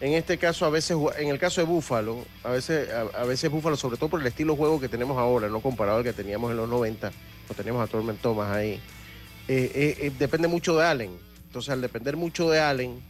[0.00, 3.50] en este caso, a veces, en el caso de Búfalo, a veces, a, a veces
[3.50, 6.14] Búfalo, sobre todo por el estilo de juego que tenemos ahora, no comparado al que
[6.14, 7.12] teníamos en los 90,
[7.48, 8.80] no teníamos a Torment Thomas ahí,
[9.48, 11.10] eh, eh, eh, depende mucho de Allen.
[11.46, 13.02] Entonces, al depender mucho de Allen,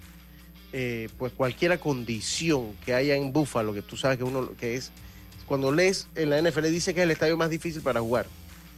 [1.18, 4.91] pues cualquier condición que haya en Búfalo, que tú sabes que uno que es,
[5.47, 8.26] cuando lees en la NFL dice que es el estadio más difícil para jugar,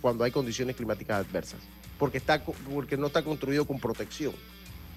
[0.01, 1.61] cuando hay condiciones climáticas adversas,
[1.99, 4.35] porque, está, porque no está construido con protección.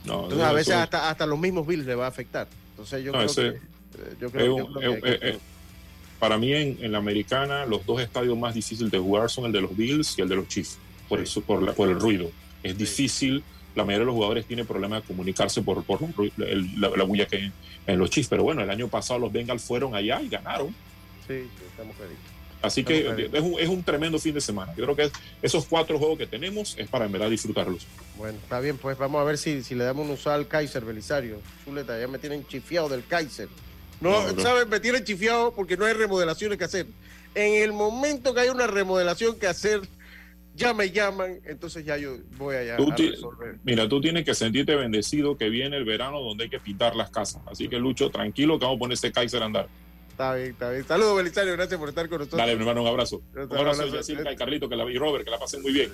[0.04, 2.48] No, Entonces, a veces hasta, hasta los mismos Bills le va a afectar.
[2.76, 3.60] Entonces, yo No, creo que.
[4.20, 5.40] Yo creo, yo creo
[6.20, 9.52] para mí, en, en la americana, los dos estadios más difíciles de jugar son el
[9.52, 10.78] de los Bills y el de los Chiefs,
[11.10, 12.32] por, eso, por, la- por el ruido.
[12.64, 13.44] Es difícil,
[13.76, 16.00] la mayoría de los jugadores tienen problemas de comunicarse por, por
[16.48, 17.54] el la, la bulla que hay en,
[17.88, 18.30] en los Chiefs.
[18.30, 20.70] Pero bueno, el año pasado los Bengals fueron allá y ganaron.
[21.28, 22.24] Sí, sí, estamos claritos.
[22.66, 24.74] Así que es un, es un tremendo fin de semana.
[24.76, 25.12] Yo creo que
[25.42, 27.86] esos cuatro juegos que tenemos es para en verdad disfrutarlos.
[28.18, 30.84] Bueno, está bien, pues vamos a ver si, si le damos un usado al Kaiser
[30.84, 31.40] Belisario.
[31.64, 33.50] Chuleta, ya me tienen chifiado del Kaiser.
[34.02, 34.68] No, ¿sabes?
[34.68, 36.88] Me tiene chifiado porque no hay remodelaciones que hacer.
[37.34, 39.82] En el momento que hay una remodelación que hacer,
[40.56, 43.58] ya me llaman, entonces ya yo voy allá a resolver.
[43.64, 47.10] Mira, tú tienes que sentirte bendecido que viene el verano donde hay que pintar las
[47.10, 47.42] casas.
[47.46, 49.68] Así que, Lucho, tranquilo que vamos a poner este Kaiser a andar.
[50.16, 50.88] Está bien, está bien.
[50.88, 52.38] Saludos, Belisario, gracias por estar con nosotros.
[52.38, 53.22] Dale, mi hermano, un abrazo.
[53.36, 55.92] Un abrazo, Jessica y Carlito que la, y Robert, que la pasen muy bien.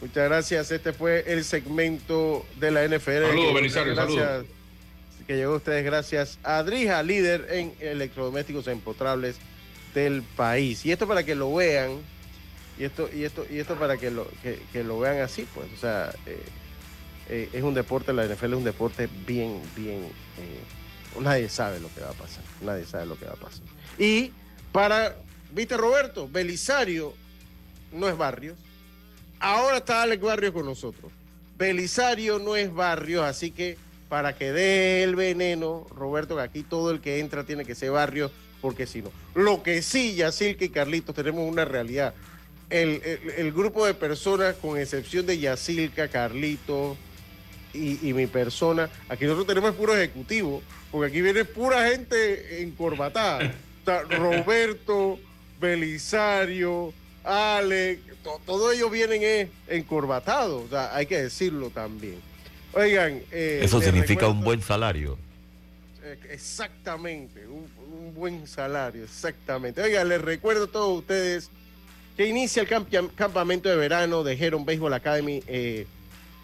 [0.00, 0.70] Muchas gracias.
[0.70, 3.26] Este fue el segmento de la NFL.
[3.26, 4.44] Saludos, Belisario, gracias.
[5.26, 9.40] Que llegó a ustedes gracias a Drija, líder en electrodomésticos empotrables
[9.92, 10.86] del país.
[10.86, 11.98] Y esto para que lo vean,
[12.78, 14.28] y esto, y esto, y esto para que lo,
[14.72, 16.38] que, lo vean así, pues, o sea, eh,
[17.28, 20.04] eh, es un deporte, la NFL es un deporte bien, bien,
[20.38, 20.60] eh,
[21.20, 23.62] nadie sabe lo que va a pasar, nadie sabe lo que va a pasar.
[23.98, 24.32] Y
[24.72, 25.16] para,
[25.52, 27.14] viste Roberto, Belisario
[27.92, 28.58] no es Barrios,
[29.40, 31.12] ahora está Alex Barrios con nosotros.
[31.56, 33.76] Belisario no es Barrios, así que
[34.08, 37.90] para que dé el veneno, Roberto, que aquí todo el que entra tiene que ser
[37.90, 39.10] barrio, porque si no.
[39.34, 42.14] Lo que sí, Yacirca y Carlitos, tenemos una realidad.
[42.70, 46.96] El, grupo de personas, con excepción de Yacilca, Carlitos
[47.72, 53.52] y, mi persona, aquí nosotros tenemos puro ejecutivo, porque aquí viene pura gente encorbatada.
[54.10, 55.18] Roberto,
[55.60, 56.92] Belisario,
[57.24, 58.00] Alex,
[58.44, 62.16] todos ellos vienen encorbatados, o sea, hay que decirlo también.
[62.72, 63.22] Oigan.
[63.30, 65.18] Eh, Eso significa un buen salario.
[66.02, 67.68] Eh, exactamente, un,
[68.14, 69.80] buen salario, exactamente.
[69.80, 71.50] Oigan, les recuerdo a todos ustedes
[72.16, 75.86] que inicia el campamento de verano de Heron Baseball Academy eh,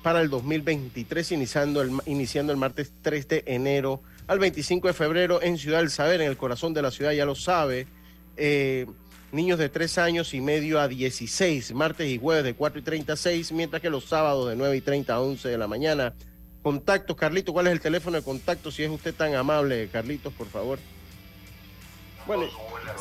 [0.04, 5.40] para el 2023, iniciando el, iniciando el martes 3 de enero al 25 de febrero
[5.40, 7.86] en Ciudad del Saber, en el corazón de la ciudad, ya lo sabe.
[9.32, 13.52] niños de 3 años y medio a 16, martes y jueves de 4 y 36,
[13.52, 16.12] mientras que los sábados de 9 y 30 a 11 de la mañana
[16.62, 18.70] Contactos, Carlitos, ¿cuál es el teléfono de contacto?
[18.70, 20.78] Si es usted tan amable, Carlitos, por favor.
[22.26, 22.44] Bueno.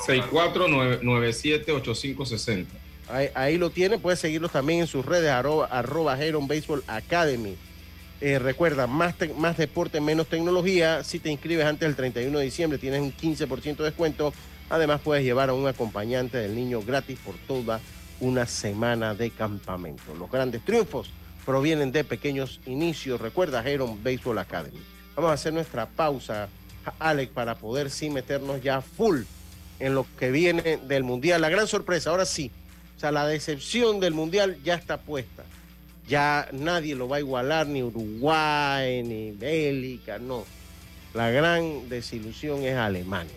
[0.06, 2.83] 64978560.
[3.10, 7.56] Ahí, lo tiene, puede seguirlos también en sus redes, arroba, arroba Baseball Academy.
[8.22, 11.04] Eh, recuerda, más, más deporte, menos tecnología.
[11.04, 14.34] Si te inscribes antes del 31 de diciembre, tienes un 15% de descuento.
[14.70, 17.82] Además, puedes llevar a un acompañante del niño gratis por toda
[18.22, 20.16] una semana de campamento.
[20.18, 21.12] Los grandes triunfos
[21.45, 23.20] provienen de pequeños inicios.
[23.20, 24.80] Recuerda Heron Baseball Academy.
[25.16, 26.47] Vamos a hacer nuestra pausa,
[26.99, 29.24] Alex, para poder sí meternos ya full
[29.80, 31.41] en lo que viene del Mundial.
[31.41, 32.51] La gran sorpresa, ahora sí.
[33.12, 35.43] La decepción del Mundial ya está puesta.
[36.08, 40.45] Ya nadie lo va a igualar, ni Uruguay, ni Bélgica, no.
[41.14, 43.34] La gran desilusión es Alemania.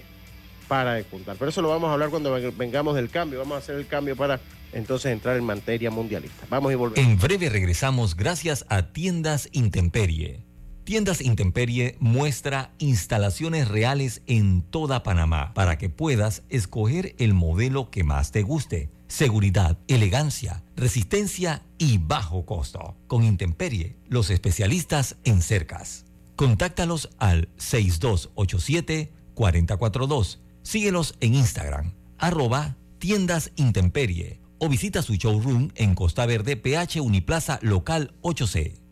[0.66, 1.36] Para de contar.
[1.38, 3.38] Pero eso lo vamos a hablar cuando vengamos del cambio.
[3.38, 4.40] Vamos a hacer el cambio para
[4.72, 6.44] entonces entrar en materia mundialista.
[6.50, 7.08] Vamos y volvemos.
[7.08, 10.44] En breve regresamos gracias a Tiendas Intemperie.
[10.82, 18.04] Tiendas Intemperie muestra instalaciones reales en toda Panamá para que puedas escoger el modelo que
[18.04, 18.95] más te guste.
[19.08, 22.96] Seguridad, elegancia, resistencia y bajo costo.
[23.06, 26.06] Con Intemperie, los especialistas en cercas.
[26.34, 30.40] Contáctalos al 6287-442.
[30.62, 37.58] Síguelos en Instagram, arroba tiendas Intemperie o visita su showroom en Costa Verde, PH Uniplaza
[37.62, 38.85] Local 8C.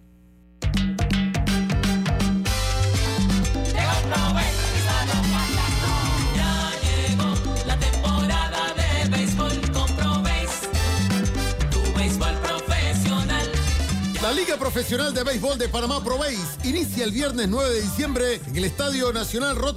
[14.45, 16.19] Liga Profesional de Béisbol de Panamá Pro
[16.65, 19.77] inicia el viernes 9 de diciembre en el Estadio Nacional Rod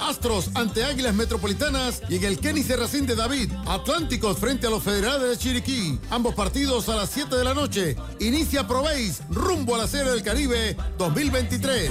[0.00, 3.52] Astros ante Águilas Metropolitanas y en el Kenny Serracín de David.
[3.66, 5.98] Atlánticos frente a los Federales de Chiriquí.
[6.08, 7.94] Ambos partidos a las 7 de la noche.
[8.18, 8.84] Inicia Pro
[9.28, 11.90] rumbo a la Serie del Caribe 2023.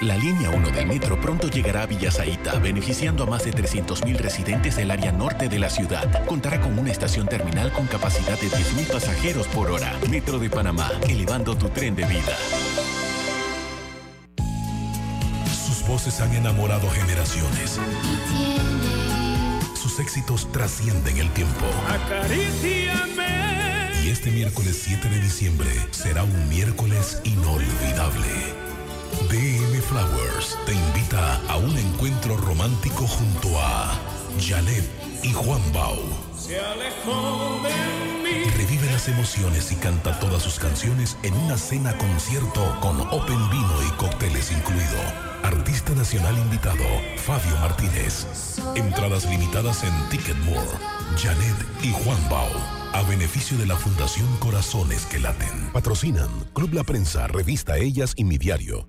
[0.00, 4.76] La línea 1 del metro pronto llegará a Villasaita, beneficiando a más de 300.000 residentes
[4.76, 6.24] del área norte de la ciudad.
[6.24, 9.98] Contará con una estación terminal con capacidad de 10.000 pasajeros por hora.
[10.08, 12.36] Metro de Panamá, elevando tu tren de vida.
[15.66, 17.80] Sus voces han enamorado generaciones.
[19.74, 21.66] Sus éxitos trascienden el tiempo.
[24.04, 28.57] Y este miércoles 7 de diciembre será un miércoles inolvidable.
[29.26, 33.98] DM Flowers te invita a un encuentro romántico junto a
[34.40, 34.88] Janet
[35.22, 35.98] y Juan Bau.
[36.38, 38.44] Se alejó de mí.
[38.56, 43.82] Revive las emociones y canta todas sus canciones en una cena concierto con Open Vino
[43.86, 44.98] y cócteles incluido.
[45.42, 46.84] Artista nacional invitado,
[47.16, 48.26] Fabio Martínez.
[48.76, 50.70] Entradas limitadas en Ticketmore.
[51.16, 52.50] Janet y Juan Bau.
[52.94, 55.70] A beneficio de la Fundación Corazones que Laten.
[55.72, 58.88] Patrocinan Club La Prensa, Revista Ellas y Mi Diario.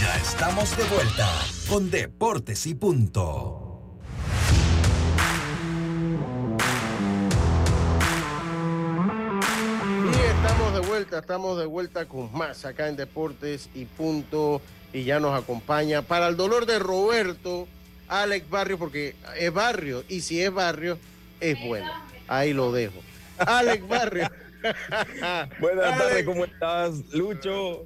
[0.00, 1.28] Ya estamos de vuelta
[1.68, 3.98] con Deportes y Punto.
[10.04, 14.62] Y estamos de vuelta, estamos de vuelta con más acá en Deportes y Punto.
[14.92, 17.66] Y ya nos acompaña para el dolor de Roberto,
[18.06, 20.04] Alex Barrio, porque es barrio.
[20.08, 20.96] Y si es barrio,
[21.40, 21.90] es bueno.
[22.28, 23.00] Ahí lo dejo.
[23.38, 24.30] Alex Barrio.
[25.60, 27.84] Buenas tardes, ¿cómo estás, Lucho?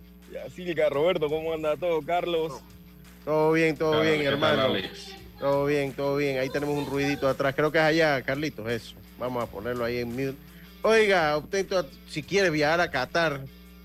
[0.54, 2.52] Silca, Roberto, ¿cómo anda todo, Carlos?
[3.24, 4.62] Todo bien, todo bien, ¿qué tal, hermano.
[4.62, 5.14] Alex?
[5.38, 6.38] Todo bien, todo bien.
[6.38, 7.54] Ahí tenemos un ruidito atrás.
[7.54, 8.94] Creo que es allá, Carlitos, eso.
[9.18, 10.34] Vamos a ponerlo ahí en mute.
[10.82, 13.40] Oiga, obtén tu- si quieres viajar a Qatar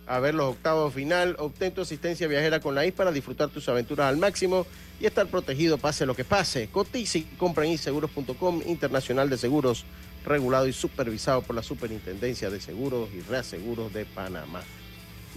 [0.08, 3.68] a ver los octavos final, obtén tu asistencia viajera con la IS para disfrutar tus
[3.70, 4.66] aventuras al máximo
[5.00, 6.70] y estar protegido pase lo que pase.
[6.70, 9.86] Cotiza y compra en inseguros.com, internacional de seguros,
[10.26, 14.62] regulado y supervisado por la Superintendencia de Seguros y Reaseguros de Panamá.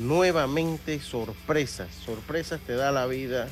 [0.00, 3.48] Nuevamente sorpresas, sorpresas te da la vida.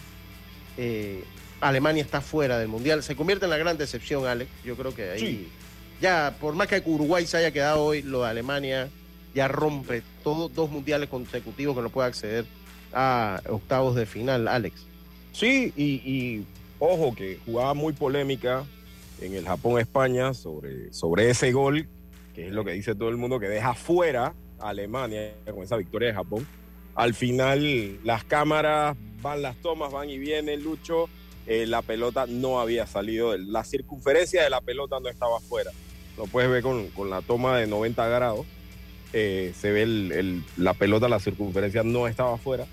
[0.79, 1.23] Eh,
[1.61, 3.03] Alemania está fuera del Mundial.
[3.03, 4.51] Se convierte en la gran decepción, Alex.
[4.65, 5.49] Yo creo que ahí, Sí.
[6.01, 8.89] ya, por más que Uruguay se haya quedado hoy, lo de Alemania
[9.35, 12.47] ya rompe todos dos mundiales consecutivos que no puede acceder
[12.95, 14.87] a octavos de final, Alex.
[15.33, 16.47] Sí, y, y
[16.79, 18.65] ojo que jugaba muy polémica
[19.21, 21.87] en el Japón-España sobre, sobre ese gol,
[22.35, 26.09] que es lo que dice todo el mundo, que deja fuera Alemania con esa victoria
[26.09, 26.47] de Japón.
[26.95, 31.09] Al final las cámaras van las tomas, van y vienen, Lucho.
[31.47, 35.71] eh, la pelota no había salido, la circunferencia de la pelota no estaba fuera.
[36.17, 38.47] Lo puedes ver con, con la toma de 90 grados.
[39.13, 42.67] eh, se ve la pelota, la circunferencia no estaba fuera.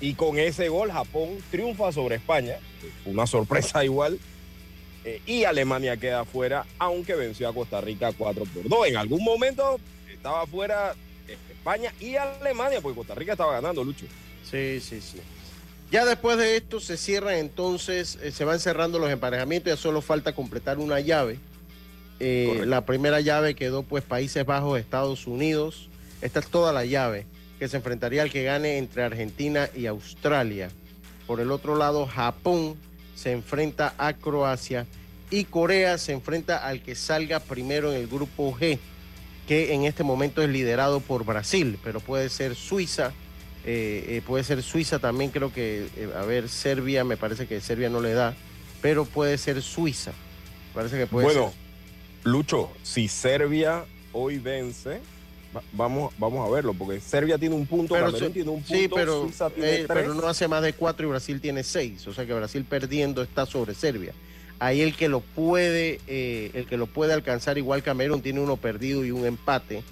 [0.00, 2.56] Y con ese gol Japón triunfa sobre España,
[3.04, 4.18] una sorpresa igual,
[5.04, 8.88] eh, y Alemania queda fuera, aunque venció a Costa Rica 4 por 2.
[8.88, 9.78] En algún momento
[10.12, 10.96] estaba fuera eh,
[11.66, 14.06] España y Alemania, porque Costa Rica estaba ganando, Lucho.
[14.48, 15.18] Sí, sí, sí.
[15.90, 20.00] Ya después de esto se cierran entonces, eh, se van cerrando los emparejamientos, ya solo
[20.00, 21.38] falta completar una llave.
[22.20, 25.88] Eh, la primera llave quedó pues Países Bajos, Estados Unidos.
[26.22, 27.26] Esta es toda la llave
[27.58, 30.68] que se enfrentaría al que gane entre Argentina y Australia.
[31.26, 32.76] Por el otro lado, Japón
[33.16, 34.86] se enfrenta a Croacia
[35.30, 38.78] y Corea se enfrenta al que salga primero en el grupo G,
[39.46, 43.12] que en este momento es liderado por Brasil, pero puede ser Suiza,
[43.64, 47.60] eh, eh, puede ser Suiza también, creo que, eh, a ver, Serbia, me parece que
[47.60, 48.34] Serbia no le da,
[48.82, 50.12] pero puede ser Suiza.
[50.74, 52.30] Parece que puede bueno, ser.
[52.30, 55.00] Lucho, si Serbia hoy vence,
[55.56, 58.74] va- vamos, vamos a verlo, porque Serbia tiene un punto, Pero Camerún tiene un punto,
[58.76, 59.88] sí, pero, Suiza tiene eh, tres.
[59.88, 62.06] pero no hace más de cuatro y Brasil tiene seis.
[62.06, 64.12] O sea que Brasil perdiendo está sobre Serbia.
[64.58, 68.56] Ahí el que lo puede, eh, el que lo puede alcanzar, igual Camerún tiene uno
[68.56, 69.82] perdido y un empate.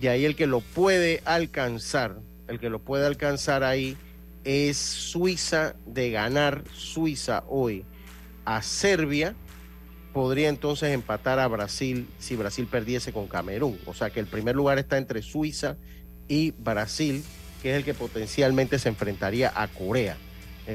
[0.00, 2.16] Y ahí el que lo puede alcanzar,
[2.48, 3.96] el que lo puede alcanzar ahí
[4.44, 7.84] es Suiza de ganar Suiza hoy
[8.44, 9.34] a Serbia.
[10.14, 13.78] podría entonces empatar a Brasil si Brasil perdiese con Camerún.
[13.86, 15.76] O sea que el primer lugar está entre Suiza
[16.26, 17.22] y Brasil,
[17.62, 20.16] que es el que potencialmente se enfrentaría a Corea.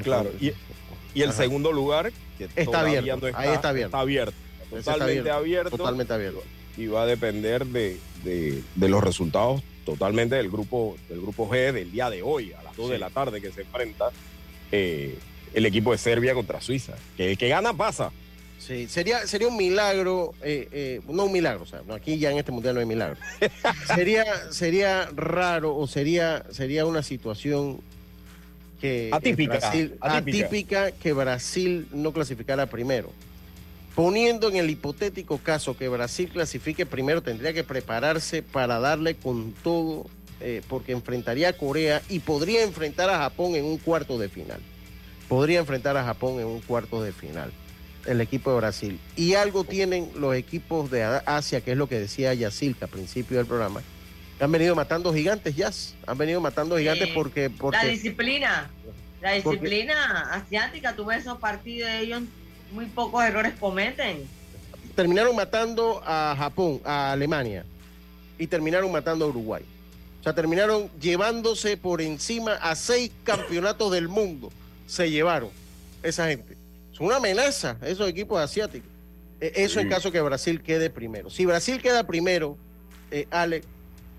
[0.02, 0.52] Claro, y,
[1.16, 1.38] y el Ajá.
[1.42, 3.86] segundo lugar, que Está abierto, no ahí está abierto.
[3.88, 4.36] Está abierto.
[4.76, 5.76] Está Totalmente abierto.
[5.76, 6.42] Totalmente abierto.
[6.76, 11.72] Y va a depender de, de- de los resultados totalmente del grupo, del grupo G
[11.72, 14.10] del día de hoy, a las 2 de la tarde, que se enfrenta
[14.72, 15.16] eh,
[15.54, 16.94] el equipo de Serbia contra Suiza.
[17.16, 18.10] Que el que gana pasa.
[18.58, 22.30] Sí, sería, sería un milagro, eh, eh, no un milagro, o sea, no, aquí ya
[22.32, 23.16] en este mundial no hay milagro.
[23.94, 27.80] sería, sería raro o sería, sería una situación
[28.80, 30.46] que Atípica, eh, Brasil- atípica.
[30.46, 33.10] atípica que Brasil no clasificara primero.
[33.94, 39.52] Poniendo en el hipotético caso que Brasil clasifique primero, tendría que prepararse para darle con
[39.62, 40.06] todo,
[40.40, 44.60] eh, porque enfrentaría a Corea y podría enfrentar a Japón en un cuarto de final.
[45.28, 47.50] Podría enfrentar a Japón en un cuarto de final,
[48.04, 49.00] el equipo de Brasil.
[49.16, 53.38] Y algo tienen los equipos de Asia, que es lo que decía Yacilca al principio
[53.38, 53.82] del programa.
[54.40, 55.94] Han venido matando gigantes, Yas.
[56.06, 57.12] Han venido matando gigantes Sí.
[57.14, 57.48] porque...
[57.50, 58.70] porque La disciplina,
[59.22, 62.22] la Porque- disciplina asiática, tú ves esos partidos, ellos
[62.72, 64.26] muy pocos errores cometen.
[64.94, 67.64] terminaron matando a Japón, a Alemania,
[68.38, 69.62] y terminaron matando a Uruguay.
[70.20, 74.50] O sea, terminaron llevándose por encima a seis campeonatos del mundo.
[74.86, 75.50] Se llevaron
[76.02, 76.56] esa gente.
[76.92, 78.88] Es una amenaza esos equipos asiáticos.
[79.40, 81.28] Eh, Eso en caso que Brasil quede primero.
[81.30, 82.56] Si Brasil queda primero,
[83.10, 83.62] eh, Ale,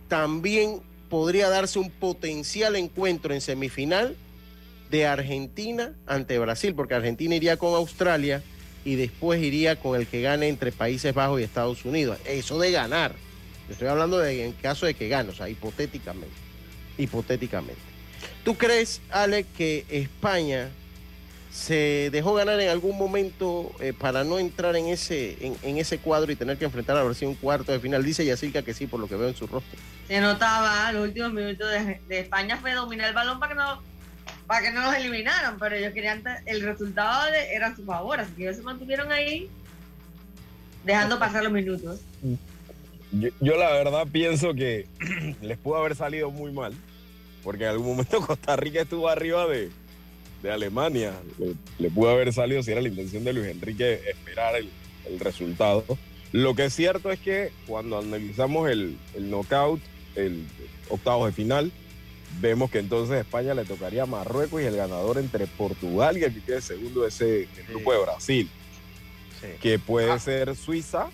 [0.07, 4.15] también podría darse un potencial encuentro en semifinal
[4.89, 8.41] de Argentina ante Brasil, porque Argentina iría con Australia
[8.85, 12.17] y después iría con el que gane entre Países Bajos y Estados Unidos.
[12.25, 13.15] Eso de ganar.
[13.69, 16.35] Estoy hablando de en caso de que gane, o sea, hipotéticamente.
[16.97, 17.81] Hipotéticamente.
[18.45, 20.69] ¿Tú crees, Ale, que España
[21.57, 25.97] se dejó ganar en algún momento eh, para no entrar en ese, en, en ese
[25.97, 28.03] cuadro y tener que enfrentar a Brasil un cuarto de final?
[28.03, 29.79] Dice Yacirca que sí, por lo que veo en su rostro.
[30.07, 33.81] Se notaba los últimos minutos de, de España fue dominar el balón para que no
[34.45, 38.19] para que no los eliminaran, pero ellos querían el resultado de- era a su favor,
[38.19, 39.49] así que ellos se mantuvieron ahí
[40.85, 41.99] dejando pasar los minutos.
[43.11, 44.87] Yo, yo la verdad pienso que
[45.41, 46.73] les pudo haber salido muy mal,
[47.43, 49.69] porque en algún momento Costa Rica estuvo arriba de,
[50.41, 51.13] de Alemania.
[51.39, 54.69] Le, le pudo haber salido si era la intención de Luis Enrique esperar el,
[55.05, 55.83] el resultado.
[56.31, 59.79] Lo que es cierto es que cuando analizamos el, el knockout,
[60.15, 60.45] el
[60.89, 61.71] octavos de final,
[62.41, 66.33] vemos que entonces España le tocaría a Marruecos y el ganador entre Portugal y el
[66.33, 68.49] que quede segundo de ese el grupo de Brasil,
[69.61, 71.09] que puede ser Suiza,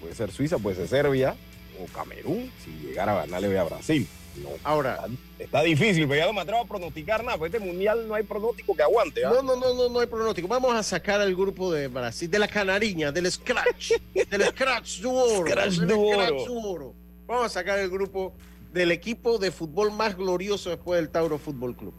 [0.00, 1.36] puede ser Suiza, puede ser Serbia
[1.80, 4.06] o Camerún, si llegara a ganarle a Brasil.
[4.36, 5.06] No, Ahora,
[5.38, 8.22] está difícil, pero ya no me atrevo a pronosticar nada, porque este mundial no hay
[8.22, 9.24] pronóstico que aguante.
[9.24, 9.30] ¿ah?
[9.30, 10.48] No, no, no, no, no hay pronóstico.
[10.48, 13.92] Vamos a sacar al grupo de Brasil, de la canariña, del Scratch,
[14.30, 15.50] del Scratch du Oro.
[15.50, 16.44] Scratch del du Scratch Oro.
[16.44, 16.94] du Oro.
[17.26, 18.34] Vamos a sacar el grupo
[18.72, 21.94] del equipo de fútbol más glorioso después del Tauro Fútbol Club,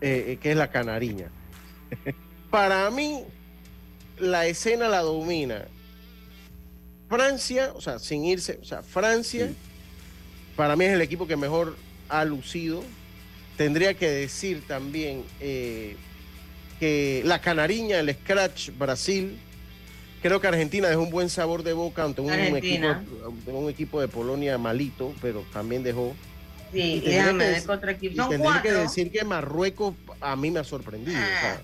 [0.00, 1.30] eh, eh, que es la canariña.
[2.50, 3.24] Para mí,
[4.18, 5.66] la escena la domina
[7.08, 9.50] Francia, o sea, sin irse, o sea, Francia,
[10.58, 11.76] para mí es el equipo que mejor
[12.08, 12.82] ha lucido.
[13.56, 15.94] Tendría que decir también eh,
[16.80, 19.38] que la canariña, el Scratch Brasil,
[20.20, 22.88] creo que Argentina dejó un buen sabor de boca ante un, equipo,
[23.46, 26.12] un equipo de Polonia malito, pero también dejó.
[26.72, 28.14] Sí, Y déjame que otro equipo.
[28.14, 31.16] y Son tendría que decir que Marruecos a mí me ha sorprendido.
[31.18, 31.62] o sea,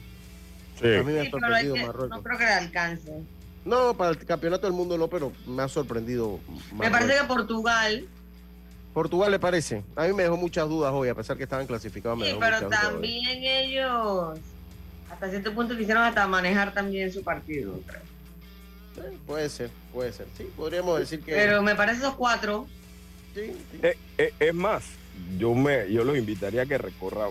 [0.81, 0.87] Sí.
[0.95, 2.11] A mí me ha Sí, pero hay sorprendido que- Marruecos.
[2.17, 3.13] no creo que le alcance.
[3.65, 6.39] No, para el campeonato del mundo no, pero me ha sorprendido.
[6.73, 6.91] Me Marruecos.
[7.01, 8.09] parece que Portugal,
[8.95, 9.83] Portugal le parece.
[9.97, 12.17] A mí me dejó muchas dudas hoy, a pesar que estaban clasificados.
[12.17, 14.39] Me sí, dejó pero también ellos
[15.11, 17.79] hasta cierto punto quisieron hasta manejar también su partido.
[17.87, 18.01] creo.
[19.07, 20.27] Eh, Puede ser, puede ser.
[20.39, 21.33] Sí, podríamos decir que.
[21.35, 22.67] Pero me parece esos cuatro.
[23.35, 23.79] Sí, sí.
[23.83, 24.85] Eh, eh, es más,
[25.37, 27.27] yo me yo los invitaría a que recorra,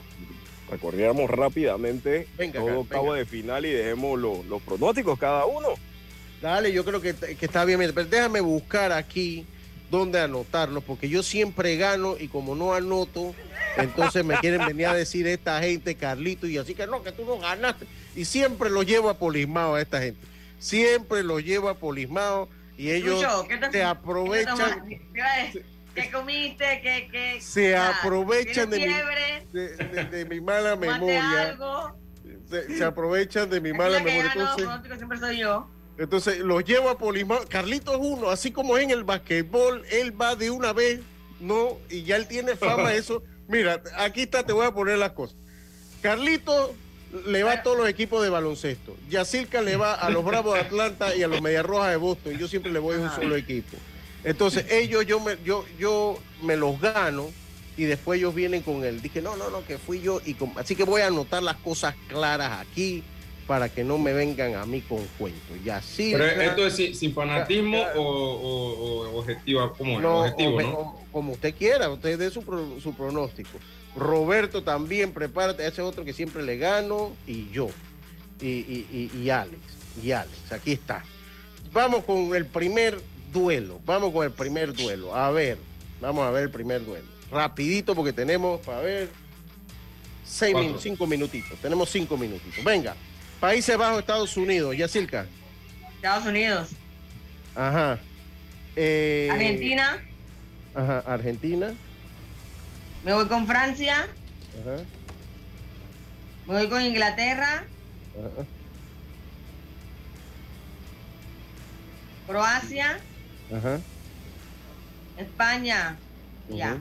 [0.69, 3.17] recorriéramos rápidamente Venga todo acá, cabo venga.
[3.19, 5.69] de final y dejemos lo- los pronósticos cada uno.
[6.41, 7.79] Dale, yo creo que, que está bien.
[7.95, 9.45] Pero déjame buscar aquí
[9.93, 13.35] dónde anotarlo, porque yo siempre gano y como no anoto,
[13.77, 17.23] entonces me quieren venir a decir esta gente, Carlito, y así que no, que tú
[17.25, 17.85] no ganaste.
[18.15, 20.25] Y siempre lo llevo a polismado a esta gente.
[20.57, 24.87] Siempre lo llevo a polismado y ellos Lucho, ¿qué te- se ¿qué te aprovechan.
[25.13, 25.63] ¿Qué?
[25.93, 26.81] ¿Qué comiste?
[26.81, 31.41] ¿Qué, qué, Se ah, aprovechan de ¿tienes mi, de, de- de mi mala ¿Tomaste memoria.
[31.49, 31.99] algo?
[32.49, 34.31] Se, se aprovechan de mi mala memoria.
[34.33, 35.69] Entonces, siempre soy yo.
[35.97, 37.45] Entonces los llevo a Polimao.
[37.47, 40.99] Carlitos es uno, así como en el basquetbol, él va de una vez,
[41.39, 41.77] ¿no?
[41.89, 43.23] Y ya él tiene fama eso.
[43.47, 45.35] Mira, aquí está, te voy a poner las cosas.
[46.01, 46.71] Carlitos
[47.27, 48.95] le va a todos los equipos de baloncesto.
[49.09, 52.37] Yacirca le va a los Bravos de Atlanta y a los Mediarrojas de Boston.
[52.37, 53.77] Yo siempre le voy a un solo equipo.
[54.23, 57.29] Entonces, ellos yo me, yo, yo me los gano
[57.77, 59.01] y después ellos vienen con él.
[59.01, 60.21] Dije, no, no, no, que fui yo.
[60.25, 63.03] y con- Así que voy a anotar las cosas claras aquí
[63.47, 65.63] para que no me vengan a mí con cuentos.
[65.63, 66.17] Yacirca.
[66.17, 69.99] Pero esto es sin, sin fanatismo o, o- o objetivo, ¿cómo es?
[70.01, 70.97] No, objetivo, o- ¿no?
[71.11, 73.49] como usted quiera, usted dé su, pro- su pronóstico.
[73.95, 77.69] Roberto también, prepárate, ese es otro que siempre le gano, y yo,
[78.41, 79.59] y, y- y- y Alex,
[80.01, 81.03] y Alex, aquí está.
[81.71, 82.99] Vamos con el primer
[83.31, 85.15] duelo, vamos con el primer duelo.
[85.15, 85.57] A ver,
[86.01, 87.05] vamos a ver el primer duelo.
[87.31, 89.09] Rapidito porque tenemos, para ver,
[90.25, 90.79] seis Cuatro.
[90.79, 92.63] cinco minutitos, tenemos cinco minutitos.
[92.63, 92.95] Venga,
[93.43, 95.25] Países Bajos, Estados Unidos, Yacirca.
[95.95, 96.69] Estados Unidos.
[97.53, 97.99] Ajá.
[98.73, 100.01] Eh, Argentina.
[100.73, 101.73] Ajá, Argentina.
[103.03, 104.07] Me voy con Francia.
[104.61, 104.83] Ajá,
[106.47, 107.65] Me voy con Inglaterra.
[108.15, 108.45] ajá.
[112.27, 112.99] Croacia.
[113.53, 113.79] Ajá.
[115.17, 115.97] España.
[116.47, 116.77] Ya.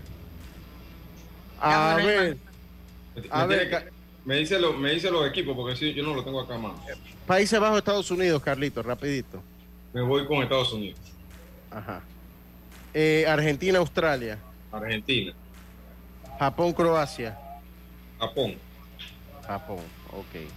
[1.61, 2.39] A ver,
[3.31, 3.92] a ver,
[4.25, 6.73] me dice, lo, me dice los equipos porque sí, yo no lo tengo acá más.
[7.27, 9.43] Países Bajos, Estados Unidos, Carlito, rapidito.
[9.93, 10.99] Me voy con Estados Unidos.
[11.71, 12.03] Ajá.
[12.95, 14.39] Eh, Argentina, Australia.
[14.71, 15.33] Argentina,
[16.39, 17.39] Japón, Croacia.
[18.19, 18.55] Japón,
[19.47, 19.81] Japón,
[20.13, 20.49] ok.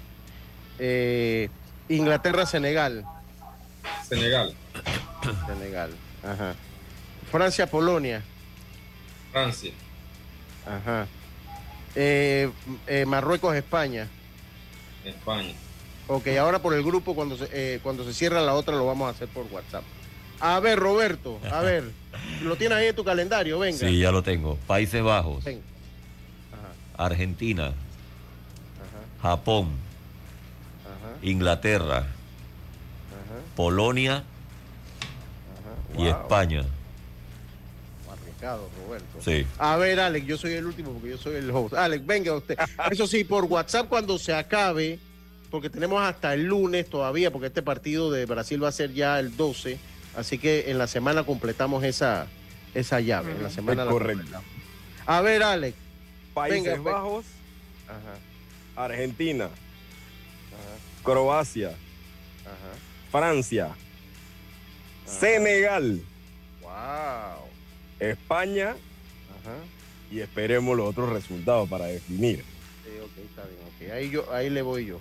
[0.79, 1.49] Eh,
[1.89, 3.03] Inglaterra, Senegal.
[4.07, 4.53] Senegal,
[5.47, 5.91] Senegal,
[6.23, 6.55] ajá.
[7.31, 8.23] Francia, Polonia.
[9.31, 9.71] Francia,
[10.65, 11.07] Ajá.
[11.95, 12.51] Eh,
[12.87, 14.07] eh, Marruecos, España.
[15.03, 15.53] España.
[16.07, 19.07] Ok, ahora por el grupo, cuando se, eh, cuando se cierra la otra, lo vamos
[19.07, 19.83] a hacer por WhatsApp.
[20.39, 21.89] A ver, Roberto, a ver,
[22.43, 23.77] lo tienes ahí en tu calendario, venga.
[23.77, 24.57] Sí, ya lo tengo.
[24.67, 25.43] Países Bajos.
[26.97, 27.73] Argentina,
[29.21, 29.69] Japón,
[30.85, 32.07] Ajá, Inglaterra,
[33.55, 34.23] Polonia
[35.97, 36.07] y.
[36.07, 36.63] España.
[38.11, 38.69] Arriesgado,
[38.99, 39.21] Roberto.
[39.21, 39.45] Sí.
[39.57, 41.73] A ver, Alex, yo soy el último porque yo soy el host.
[41.73, 42.57] Alex, venga usted.
[42.91, 44.99] Eso sí, por WhatsApp cuando se acabe,
[45.51, 49.19] porque tenemos hasta el lunes todavía, porque este partido de Brasil va a ser ya
[49.19, 49.77] el 12,
[50.17, 52.27] así que en la semana completamos esa,
[52.73, 53.31] esa llave.
[53.31, 54.23] En la semana Es la correcto.
[54.23, 54.49] completamos.
[55.05, 55.77] A ver, Alex.
[56.33, 57.25] Países Venga, Bajos,
[57.87, 59.49] Ajá, Argentina,
[61.03, 62.73] Croacia, ajá.
[63.11, 63.69] Francia,
[65.05, 66.01] Senegal,
[66.61, 67.47] Wow.
[67.99, 68.75] España
[69.45, 69.57] Ajá.
[70.11, 72.43] y esperemos los otros resultados para definir.
[72.83, 73.91] Sí, está bien.
[73.91, 74.99] Ahí, yo, ahí le voy yo.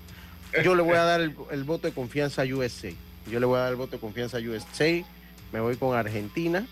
[0.63, 2.91] Yo le voy a dar el, el voto de confianza a USA.
[3.31, 5.05] Yo le voy a dar el voto de confianza a USA.
[5.53, 6.67] Me voy con Argentina.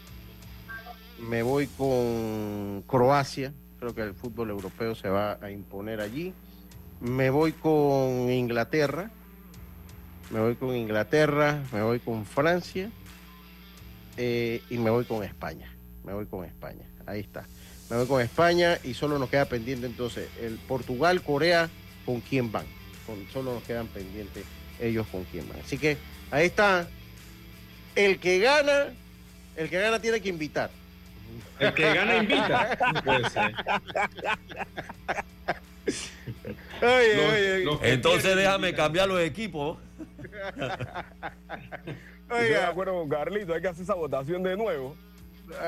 [1.29, 3.53] Me voy con Croacia.
[3.81, 6.33] Creo que el fútbol europeo se va a imponer allí.
[7.01, 9.11] Me voy con Inglaterra.
[10.31, 11.63] Me voy con Inglaterra.
[11.73, 12.91] Me voy con Francia.
[14.17, 15.73] eh, y me voy con España.
[16.05, 16.85] Me voy con España.
[17.07, 17.47] Ahí está.
[17.93, 21.69] Me voy con España y solo nos queda pendiente entonces el Portugal, Corea,
[22.07, 22.65] con quién van.
[23.07, 24.45] Con, solo nos quedan pendientes
[24.81, 25.61] ellos con quién van.
[25.61, 25.99] Así que
[26.31, 26.89] ahí está.
[27.95, 28.87] El que gana,
[29.57, 30.71] el que gana tiene que invitar.
[31.59, 32.79] El que gana invita.
[36.81, 39.77] Oye, Los- oye, Entonces déjame cambiar los equipos.
[42.23, 44.97] Estoy de acuerdo con Carlito, hay que hacer esa votación de nuevo.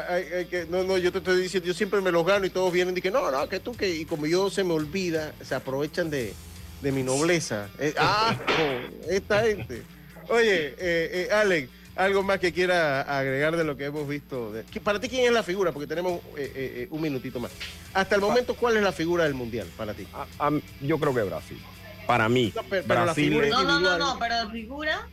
[0.08, 2.50] Hay- hay que- no, no, yo te estoy diciendo, yo siempre me los gano y
[2.50, 5.32] todos vienen y que no, no, que tú que, y como yo se me olvida,
[5.42, 6.34] se aprovechan de,
[6.82, 7.68] de mi nobleza.
[7.78, 9.82] Eh, ah, no, esta gente.
[10.28, 14.52] Oye, eh, eh, Alex, algo más que quiera agregar de lo que hemos visto.
[14.52, 15.70] de- ¿Qui- para ti, ¿quién es la figura?
[15.72, 17.52] Porque tenemos eh, eh, un minutito más.
[17.92, 20.06] Hasta el momento, ¿cuál es la figura del mundial para ti?
[20.12, 21.58] A- a- yo creo que Brasil.
[22.06, 24.50] Para mí, No, pero- pero la Brasil figura es- No, no, no, no, pero de
[24.52, 25.06] figura,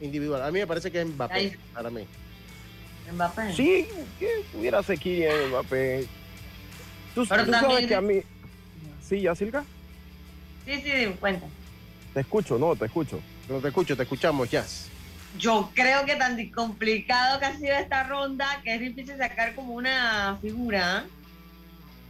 [0.00, 0.42] Individual.
[0.42, 1.56] A mí me parece que es Mbappé, Ahí.
[1.72, 2.04] para mí.
[3.14, 3.54] Mbappé.
[3.54, 3.88] Sí,
[4.18, 6.06] que pudiera ser Kylian Mbappé.
[7.14, 8.20] Tú, Pero tú sabes también- que a mí...
[9.08, 9.64] Sí, Yacirca,
[10.64, 11.46] Sí, sí, cuenta.
[12.14, 13.20] te escucho, no, te escucho.
[13.48, 14.88] No te escucho, te escuchamos, Jazz.
[15.38, 19.74] Yo creo que tan complicado que ha sido esta ronda que es difícil sacar como
[19.74, 21.04] una figura.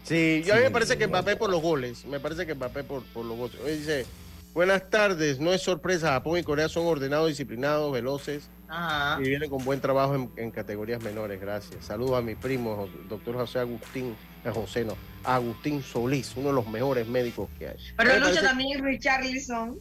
[0.04, 1.06] Sí, yo a mí me parece que.
[1.06, 2.04] Mbappé por los goles.
[2.04, 3.56] Me parece que Mbappé por, por los goles.
[3.64, 4.06] Oye, dice,
[4.54, 9.20] buenas tardes, no es sorpresa, Japón y Corea son ordenados, disciplinados, veloces Ajá.
[9.20, 11.84] y vienen con buen trabajo en, en categorías menores, gracias.
[11.84, 16.68] Saludos a mi primo, doctor José Agustín, eh, José no, Agustín Solís, uno de los
[16.68, 17.76] mejores médicos que hay.
[17.96, 19.78] Pero Lucho parece- también es Richarlison.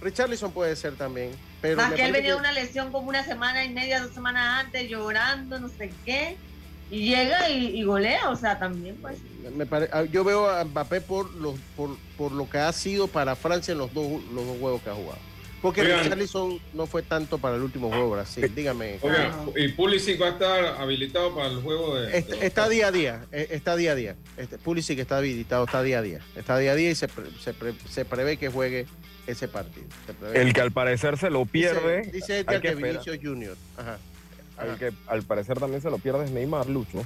[0.00, 1.30] Richarlison puede ser también,
[1.60, 4.64] pero Más que él venía de una lesión como una semana y media, dos semanas
[4.64, 6.36] antes, llorando, no sé qué.
[6.92, 9.16] Y llega y, golea, o sea, también pues.
[9.56, 13.34] Me ah, yo veo a Mbappé por, los, por, por lo que ha sido para
[13.34, 15.18] Francia en los dos, los dos juegos que ha jugado.
[15.62, 18.52] Porque Richarlison no fue tanto para el último juego Brasil.
[18.54, 18.98] Dígame.
[19.56, 22.18] ¿y Pulisic va a estar habilitado para el juego de.?
[22.42, 23.24] está, día a día.
[23.32, 24.16] Eh, está día a día.
[24.36, 26.20] Este, Pulisic está habilitado, está día a día.
[26.36, 27.08] Está día a día y se,
[27.88, 28.86] se, prevé que juegue
[29.26, 29.86] ese partido.
[30.34, 32.10] El que al parecer se lo pierde.
[32.12, 33.56] Dice, Edgar que, Vinicius Junior.
[33.78, 33.98] Ajá.
[34.64, 37.04] El que al parecer también se lo pierde es Neymar, Lucho.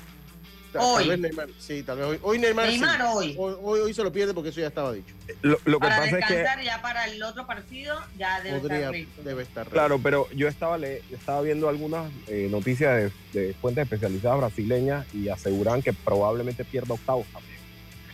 [0.79, 1.05] Hoy.
[1.05, 2.19] Tal vez Neymar, sí, tal vez hoy.
[2.23, 3.35] Hoy Neymar, Neymar hoy.
[3.39, 3.81] hoy.
[3.81, 3.95] hoy.
[3.95, 5.15] se lo pierde porque eso ya estaba dicho.
[5.43, 9.25] Lo, que para pasa es que ya para el otro partido ya debe podría, estar
[9.25, 14.39] Debe estar Claro, pero yo estaba le, estaba viendo algunas eh, noticias de, fuentes especializadas
[14.39, 17.57] brasileñas y aseguran que probablemente pierda octavos también.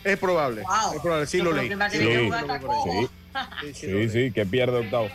[0.03, 0.63] Es probable.
[0.93, 1.69] Es probable, sí lo leí.
[3.63, 5.11] Sí, sí, sí, que pierde octavos.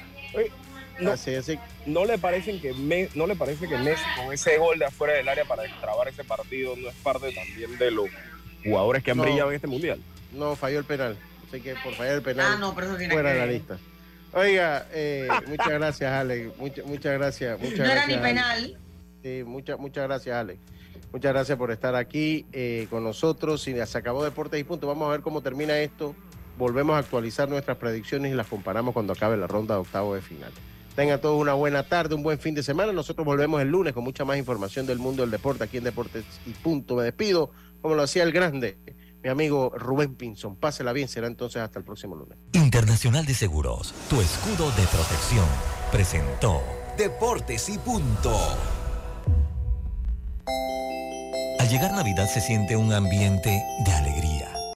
[1.00, 1.14] No,
[1.86, 2.74] ¿No le parecen que
[3.14, 6.24] no le parece que Messi con ese gol de afuera del área para destrabar ese
[6.24, 8.08] partido no es parte también de los
[8.64, 10.00] jugadores que han brillado en este mundial?
[10.32, 11.16] No, falló el penal.
[11.46, 13.78] Así que por fallar el penal ah, no, pero fuera de la lista.
[14.32, 16.58] Oiga, eh, muchas gracias, Alex.
[16.58, 17.60] Muchas, muchas gracias.
[17.60, 18.78] Muchas no era ni penal.
[19.22, 20.60] Sí, muchas, muchas gracias, Alex.
[21.12, 23.66] Muchas gracias por estar aquí eh, con nosotros.
[23.66, 24.86] Y se acabó Deportes y Punto.
[24.86, 26.14] Vamos a ver cómo termina esto.
[26.58, 30.20] Volvemos a actualizar nuestras predicciones y las comparamos cuando acabe la ronda de octavo de
[30.20, 30.52] final.
[30.98, 32.92] Tengan todos una buena tarde, un buen fin de semana.
[32.92, 36.24] Nosotros volvemos el lunes con mucha más información del mundo del deporte aquí en Deportes
[36.44, 36.96] y Punto.
[36.96, 38.78] Me despido, como lo hacía el grande,
[39.22, 40.56] mi amigo Rubén Pinson.
[40.56, 42.36] Pásela bien, será entonces hasta el próximo lunes.
[42.52, 45.46] Internacional de Seguros, tu escudo de protección,
[45.92, 46.60] presentó
[46.96, 48.36] Deportes y Punto.
[51.60, 54.47] Al llegar Navidad se siente un ambiente de alegría